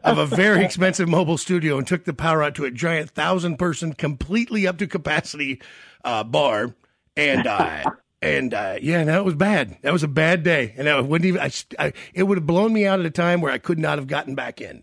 of 0.02 0.18
a 0.18 0.26
very 0.26 0.64
expensive 0.64 1.08
mobile 1.08 1.38
studio 1.38 1.78
and 1.78 1.86
took 1.86 2.04
the 2.04 2.12
power 2.12 2.42
out 2.42 2.56
to 2.56 2.64
a 2.64 2.72
giant 2.72 3.10
thousand 3.10 3.56
person, 3.56 3.92
completely 3.92 4.66
up 4.66 4.78
to 4.78 4.88
capacity 4.88 5.62
uh, 6.02 6.24
bar. 6.24 6.74
And 7.16 7.46
uh, 7.46 7.84
and 8.20 8.52
uh, 8.52 8.78
yeah, 8.82 9.04
that 9.04 9.24
was 9.24 9.36
bad. 9.36 9.76
That 9.82 9.92
was 9.92 10.02
a 10.02 10.08
bad 10.08 10.42
day, 10.42 10.74
and 10.76 10.88
I 10.88 11.00
wouldn't 11.00 11.28
even. 11.28 11.40
I, 11.40 11.52
I 11.78 11.92
it 12.14 12.24
would 12.24 12.38
have 12.38 12.46
blown 12.48 12.72
me 12.72 12.84
out 12.84 12.98
at 12.98 13.06
a 13.06 13.10
time 13.10 13.40
where 13.40 13.52
I 13.52 13.58
could 13.58 13.78
not 13.78 13.98
have 13.98 14.08
gotten 14.08 14.34
back 14.34 14.60
in. 14.60 14.82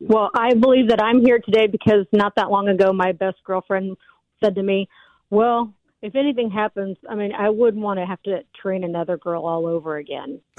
Well, 0.00 0.30
I 0.34 0.54
believe 0.54 0.88
that 0.88 1.00
I'm 1.00 1.20
here 1.24 1.38
today 1.38 1.68
because 1.68 2.06
not 2.12 2.34
that 2.34 2.50
long 2.50 2.68
ago, 2.68 2.92
my 2.92 3.12
best 3.12 3.36
girlfriend 3.44 3.96
said 4.42 4.56
to 4.56 4.62
me, 4.62 4.88
Well, 5.30 5.74
if 6.02 6.14
anything 6.14 6.50
happens, 6.50 6.96
I 7.08 7.14
mean, 7.14 7.32
I 7.32 7.50
wouldn't 7.50 7.82
want 7.82 7.98
to 7.98 8.06
have 8.06 8.22
to 8.22 8.42
train 8.60 8.84
another 8.84 9.16
girl 9.16 9.44
all 9.46 9.66
over 9.66 9.96
again. 9.96 10.40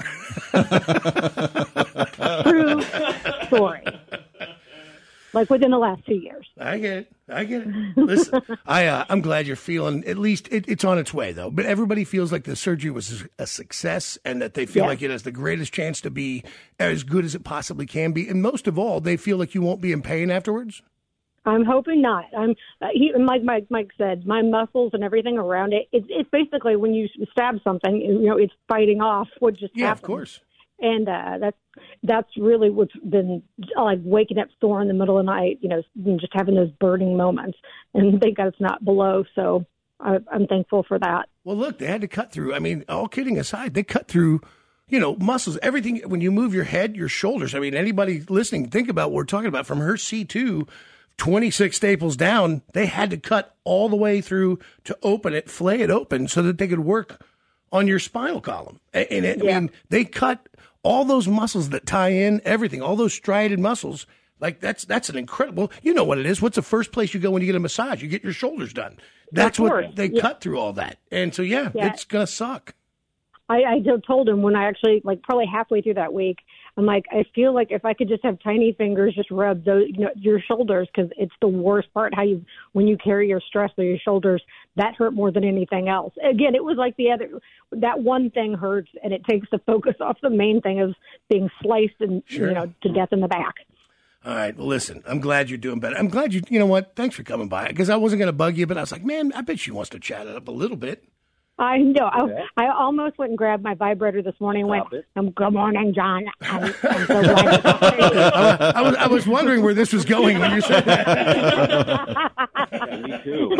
True 2.42 2.82
story. 3.46 3.84
Like 5.32 5.48
within 5.48 5.70
the 5.70 5.78
last 5.78 6.04
two 6.06 6.16
years. 6.16 6.48
I 6.58 6.78
get 6.78 6.96
it. 6.98 7.12
I 7.28 7.44
get 7.44 7.62
it. 7.64 7.96
Listen, 7.96 8.42
I 8.66 8.86
uh, 8.86 9.04
I'm 9.08 9.20
glad 9.20 9.46
you're 9.46 9.54
feeling 9.54 10.04
at 10.04 10.18
least 10.18 10.48
it, 10.50 10.64
it's 10.66 10.84
on 10.84 10.98
its 10.98 11.14
way 11.14 11.32
though. 11.32 11.50
But 11.52 11.66
everybody 11.66 12.02
feels 12.04 12.32
like 12.32 12.42
the 12.44 12.56
surgery 12.56 12.90
was 12.90 13.24
a 13.38 13.46
success 13.46 14.18
and 14.24 14.42
that 14.42 14.54
they 14.54 14.66
feel 14.66 14.82
Yeah. 14.82 14.88
like 14.88 15.02
it 15.02 15.10
has 15.12 15.22
the 15.22 15.30
greatest 15.30 15.72
chance 15.72 16.00
to 16.00 16.10
be 16.10 16.42
as 16.80 17.04
good 17.04 17.24
as 17.24 17.36
it 17.36 17.44
possibly 17.44 17.86
can 17.86 18.10
be. 18.10 18.28
And 18.28 18.42
most 18.42 18.66
of 18.66 18.76
all, 18.76 19.00
they 19.00 19.16
feel 19.16 19.36
like 19.36 19.54
you 19.54 19.62
won't 19.62 19.80
be 19.80 19.92
in 19.92 20.02
pain 20.02 20.32
afterwards. 20.32 20.82
I'm 21.46 21.64
hoping 21.64 22.02
not. 22.02 22.24
I'm 22.36 22.54
uh, 22.82 22.88
he, 22.92 23.12
like 23.18 23.42
Mike 23.42 23.66
Mike 23.70 23.90
said, 23.96 24.26
my 24.26 24.42
muscles 24.42 24.90
and 24.94 25.02
everything 25.02 25.38
around 25.38 25.72
it. 25.72 25.88
It's 25.92 26.06
it's 26.10 26.28
basically 26.30 26.76
when 26.76 26.92
you 26.94 27.08
stab 27.32 27.56
something, 27.64 27.96
you 28.00 28.26
know, 28.28 28.36
it's 28.36 28.52
fighting 28.68 29.00
off 29.00 29.28
what 29.38 29.54
just 29.56 29.72
Yeah, 29.74 29.86
happened. 29.88 30.04
of 30.04 30.06
course. 30.06 30.40
and 30.80 31.08
uh, 31.08 31.38
that's 31.40 31.56
that's 32.02 32.28
really 32.36 32.68
what's 32.70 32.94
been 33.08 33.42
like 33.76 34.00
waking 34.02 34.38
up 34.38 34.48
sore 34.60 34.82
in 34.82 34.88
the 34.88 34.94
middle 34.94 35.18
of 35.18 35.24
the 35.24 35.32
night, 35.32 35.58
you 35.62 35.68
know, 35.68 35.82
just 36.18 36.32
having 36.34 36.54
those 36.56 36.70
burning 36.80 37.16
moments. 37.16 37.56
And 37.94 38.20
thank 38.20 38.36
God 38.36 38.48
it's 38.48 38.60
not 38.60 38.84
below. 38.84 39.24
So 39.34 39.64
I, 39.98 40.18
I'm 40.32 40.46
thankful 40.46 40.84
for 40.86 40.98
that. 40.98 41.28
Well, 41.44 41.56
look, 41.56 41.78
they 41.78 41.86
had 41.86 42.00
to 42.02 42.08
cut 42.08 42.32
through. 42.32 42.54
I 42.54 42.58
mean, 42.58 42.84
all 42.88 43.08
kidding 43.08 43.38
aside, 43.38 43.72
they 43.74 43.82
cut 43.82 44.08
through, 44.08 44.40
you 44.88 45.00
know, 45.00 45.16
muscles, 45.16 45.58
everything. 45.62 46.02
When 46.06 46.20
you 46.20 46.30
move 46.30 46.52
your 46.54 46.64
head, 46.64 46.96
your 46.96 47.08
shoulders. 47.08 47.54
I 47.54 47.60
mean, 47.60 47.74
anybody 47.74 48.20
listening, 48.28 48.68
think 48.68 48.88
about 48.90 49.10
what 49.10 49.16
we're 49.16 49.24
talking 49.24 49.48
about. 49.48 49.66
From 49.66 49.78
her 49.80 49.94
C2, 49.94 50.68
26 51.20 51.76
staples 51.76 52.16
down, 52.16 52.62
they 52.72 52.86
had 52.86 53.10
to 53.10 53.18
cut 53.18 53.54
all 53.64 53.88
the 53.90 53.96
way 53.96 54.20
through 54.22 54.58
to 54.84 54.96
open 55.02 55.34
it, 55.34 55.50
flay 55.50 55.80
it 55.82 55.90
open 55.90 56.26
so 56.26 56.40
that 56.42 56.56
they 56.58 56.66
could 56.66 56.80
work 56.80 57.22
on 57.70 57.86
your 57.86 57.98
spinal 57.98 58.40
column. 58.40 58.80
And 58.94 59.24
it, 59.26 59.44
Yeah. 59.44 59.56
I 59.56 59.60
mean, 59.60 59.70
they 59.90 60.04
cut 60.04 60.48
all 60.82 61.04
those 61.04 61.28
muscles 61.28 61.68
that 61.70 61.84
tie 61.86 62.08
in 62.08 62.40
everything, 62.44 62.80
all 62.80 62.96
those 62.96 63.12
striated 63.12 63.58
muscles. 63.60 64.06
Like 64.40 64.60
that's 64.60 64.86
that's 64.86 65.10
an 65.10 65.18
incredible. 65.18 65.70
You 65.82 65.92
know 65.92 66.04
what 66.04 66.16
it 66.16 66.24
is? 66.24 66.40
What's 66.40 66.56
the 66.56 66.62
first 66.62 66.90
place 66.90 67.12
you 67.12 67.20
go 67.20 67.30
when 67.30 67.42
you 67.42 67.46
get 67.46 67.54
a 67.54 67.60
massage? 67.60 68.02
You 68.02 68.08
get 68.08 68.24
your 68.24 68.32
shoulders 68.32 68.72
done. 68.72 68.96
That's 69.30 69.60
what 69.60 69.94
they 69.96 70.06
Yeah. 70.08 70.22
cut 70.22 70.40
through 70.40 70.58
all 70.58 70.72
that. 70.72 70.96
And 71.12 71.34
so 71.34 71.42
yeah, 71.42 71.70
Yeah. 71.74 71.88
it's 71.92 72.04
gonna 72.04 72.26
suck. 72.26 72.74
I, 73.50 73.64
I 73.64 73.80
told 74.06 74.26
him 74.28 74.40
when 74.40 74.56
I 74.56 74.64
actually 74.64 75.02
like 75.04 75.22
probably 75.22 75.44
halfway 75.46 75.82
through 75.82 75.94
that 75.94 76.14
week, 76.14 76.38
I'm 76.76 76.86
like, 76.86 77.04
I 77.10 77.24
feel 77.34 77.54
like 77.54 77.68
if 77.70 77.84
I 77.84 77.94
could 77.94 78.08
just 78.08 78.24
have 78.24 78.38
tiny 78.42 78.72
fingers, 78.72 79.14
just 79.14 79.30
rub 79.30 79.64
those 79.64 79.84
you 79.88 80.04
know, 80.04 80.10
your 80.16 80.40
shoulders 80.40 80.88
because 80.94 81.10
it's 81.16 81.32
the 81.40 81.48
worst 81.48 81.92
part. 81.92 82.14
How 82.14 82.22
you 82.22 82.44
when 82.72 82.86
you 82.86 82.96
carry 82.96 83.28
your 83.28 83.40
stress 83.40 83.70
through 83.74 83.88
your 83.88 83.98
shoulders, 83.98 84.42
that 84.76 84.94
hurt 84.96 85.12
more 85.12 85.30
than 85.30 85.44
anything 85.44 85.88
else. 85.88 86.14
Again, 86.28 86.54
it 86.54 86.64
was 86.64 86.76
like 86.76 86.96
the 86.96 87.10
other 87.10 87.28
that 87.72 88.00
one 88.02 88.30
thing 88.30 88.54
hurts, 88.54 88.88
and 89.02 89.12
it 89.12 89.24
takes 89.24 89.48
the 89.50 89.58
focus 89.66 89.94
off 90.00 90.18
the 90.22 90.30
main 90.30 90.60
thing 90.60 90.80
of 90.80 90.94
being 91.28 91.50
sliced 91.62 91.94
and 92.00 92.22
Sure. 92.26 92.48
you 92.48 92.54
know 92.54 92.72
to 92.82 92.92
death 92.92 93.08
in 93.12 93.20
the 93.20 93.28
back. 93.28 93.54
All 94.24 94.34
right. 94.34 94.54
Well, 94.54 94.66
listen, 94.66 95.02
I'm 95.06 95.20
glad 95.20 95.48
you're 95.48 95.56
doing 95.58 95.80
better. 95.80 95.96
I'm 95.96 96.08
glad 96.08 96.34
you. 96.34 96.42
You 96.48 96.58
know 96.58 96.66
what? 96.66 96.94
Thanks 96.94 97.16
for 97.16 97.22
coming 97.22 97.48
by 97.48 97.68
because 97.68 97.88
I 97.88 97.96
wasn't 97.96 98.20
gonna 98.20 98.32
bug 98.32 98.56
you, 98.56 98.66
but 98.66 98.76
I 98.76 98.80
was 98.82 98.92
like, 98.92 99.04
man, 99.04 99.32
I 99.34 99.40
bet 99.40 99.58
she 99.58 99.70
wants 99.70 99.90
to 99.90 99.98
chat 99.98 100.26
it 100.26 100.36
up 100.36 100.46
a 100.46 100.52
little 100.52 100.76
bit. 100.76 101.04
I 101.60 101.76
know. 101.78 102.10
Okay. 102.22 102.42
I, 102.56 102.64
I 102.64 102.74
almost 102.74 103.18
went 103.18 103.30
and 103.32 103.38
grabbed 103.38 103.62
my 103.62 103.74
vibrator 103.74 104.22
this 104.22 104.34
morning. 104.40 104.62
and 104.62 104.70
Stop 104.80 104.92
went, 104.92 105.04
it. 105.04 105.08
um, 105.18 105.30
"Good 105.32 105.50
morning, 105.52 105.92
John. 105.94 106.24
I'm, 106.40 106.64
I'm 106.64 107.06
so 107.06 107.22
glad 107.22 107.50
to 107.52 107.58
talk 107.62 107.80
to 107.80 107.96
you." 107.96 108.20
I, 108.20 108.72
I 108.76 108.80
was 108.82 108.94
I 108.96 109.06
was 109.06 109.26
wondering 109.26 109.62
where 109.62 109.74
this 109.74 109.92
was 109.92 110.06
going 110.06 110.38
when 110.38 110.52
you 110.52 110.62
said 110.62 110.84
that. 110.86 111.06
Yeah, 112.82 112.96
me 112.96 113.20
too. 113.22 113.56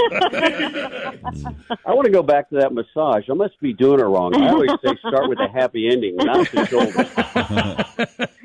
I 1.84 1.92
want 1.94 2.06
to 2.06 2.10
go 2.10 2.22
back 2.22 2.48
to 2.50 2.56
that 2.56 2.72
massage. 2.72 3.28
I 3.28 3.34
must 3.34 3.60
be 3.60 3.72
doing 3.74 4.00
it 4.00 4.04
wrong. 4.04 4.34
I 4.34 4.48
always 4.48 4.70
say 4.82 4.96
start 5.06 5.28
with 5.28 5.38
a 5.38 5.48
happy 5.48 5.88
ending, 5.90 6.16
not 6.16 6.50
the 6.50 6.66
shoulders. 6.66 8.26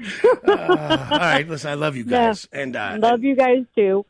Uh, 0.47 1.07
all 1.11 1.17
right. 1.19 1.47
Listen, 1.49 1.71
I 1.71 1.73
love 1.73 1.95
you 1.95 2.03
guys, 2.03 2.47
and 2.51 2.75
uh, 2.75 2.97
Love 2.99 3.23
you 3.23 3.35
guys 3.35 3.63
too. 3.75 4.05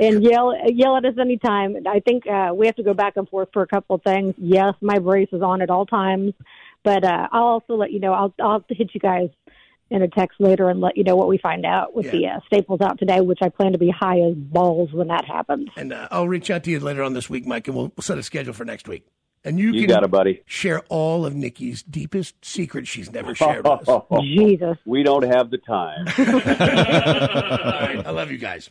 And 0.00 0.22
yell 0.22 0.54
yell 0.68 0.96
at 0.96 1.04
us 1.04 1.14
anytime. 1.18 1.76
I 1.88 2.00
think 2.00 2.26
uh, 2.26 2.52
we 2.54 2.66
have 2.66 2.76
to 2.76 2.82
go 2.82 2.94
back 2.94 3.16
and 3.16 3.28
forth 3.28 3.48
for 3.52 3.62
a 3.62 3.66
couple 3.66 3.96
of 3.96 4.02
things. 4.02 4.34
Yes, 4.38 4.74
my 4.80 4.98
brace 4.98 5.28
is 5.32 5.42
on 5.42 5.62
at 5.62 5.70
all 5.70 5.86
times, 5.86 6.34
but 6.82 7.04
uh, 7.04 7.28
I'll 7.32 7.44
also 7.44 7.74
let 7.74 7.92
you 7.92 8.00
know. 8.00 8.12
I'll 8.12 8.34
I'll 8.40 8.64
hit 8.68 8.90
you 8.94 9.00
guys 9.00 9.30
in 9.90 10.02
a 10.02 10.08
text 10.08 10.40
later 10.40 10.68
and 10.68 10.80
let 10.80 10.96
you 10.96 11.04
know 11.04 11.14
what 11.14 11.28
we 11.28 11.38
find 11.38 11.64
out 11.64 11.94
with 11.94 12.10
the 12.10 12.26
uh, 12.26 12.40
staples 12.46 12.80
out 12.80 12.98
today, 12.98 13.20
which 13.20 13.38
I 13.40 13.48
plan 13.48 13.72
to 13.72 13.78
be 13.78 13.90
high 13.90 14.18
as 14.20 14.34
balls 14.34 14.92
when 14.92 15.08
that 15.08 15.24
happens. 15.24 15.68
And 15.76 15.92
uh, 15.92 16.08
I'll 16.10 16.26
reach 16.28 16.50
out 16.50 16.64
to 16.64 16.70
you 16.70 16.80
later 16.80 17.02
on 17.04 17.12
this 17.12 17.30
week, 17.30 17.46
Mike, 17.46 17.68
and 17.68 17.76
we'll, 17.76 17.92
we'll 17.96 18.02
set 18.02 18.18
a 18.18 18.22
schedule 18.22 18.52
for 18.52 18.64
next 18.64 18.88
week. 18.88 19.06
And 19.44 19.60
you, 19.60 19.70
You 19.70 19.86
can 19.86 19.94
got 19.94 20.02
it, 20.02 20.10
buddy. 20.10 20.42
share 20.46 20.80
all 20.88 21.24
of 21.24 21.36
Nikki's 21.36 21.84
deepest 21.84 22.44
secrets 22.44 22.88
she's 22.88 23.12
never 23.12 23.32
shared 23.32 23.64
with 23.64 23.88
us. 23.88 24.02
Jesus, 24.22 24.76
we 24.84 25.04
don't 25.04 25.22
have 25.22 25.50
the 25.50 25.58
time. 25.58 26.08
all 26.18 26.24
right, 27.80 28.02
I 28.04 28.10
love 28.10 28.32
you 28.32 28.38
guys. 28.38 28.70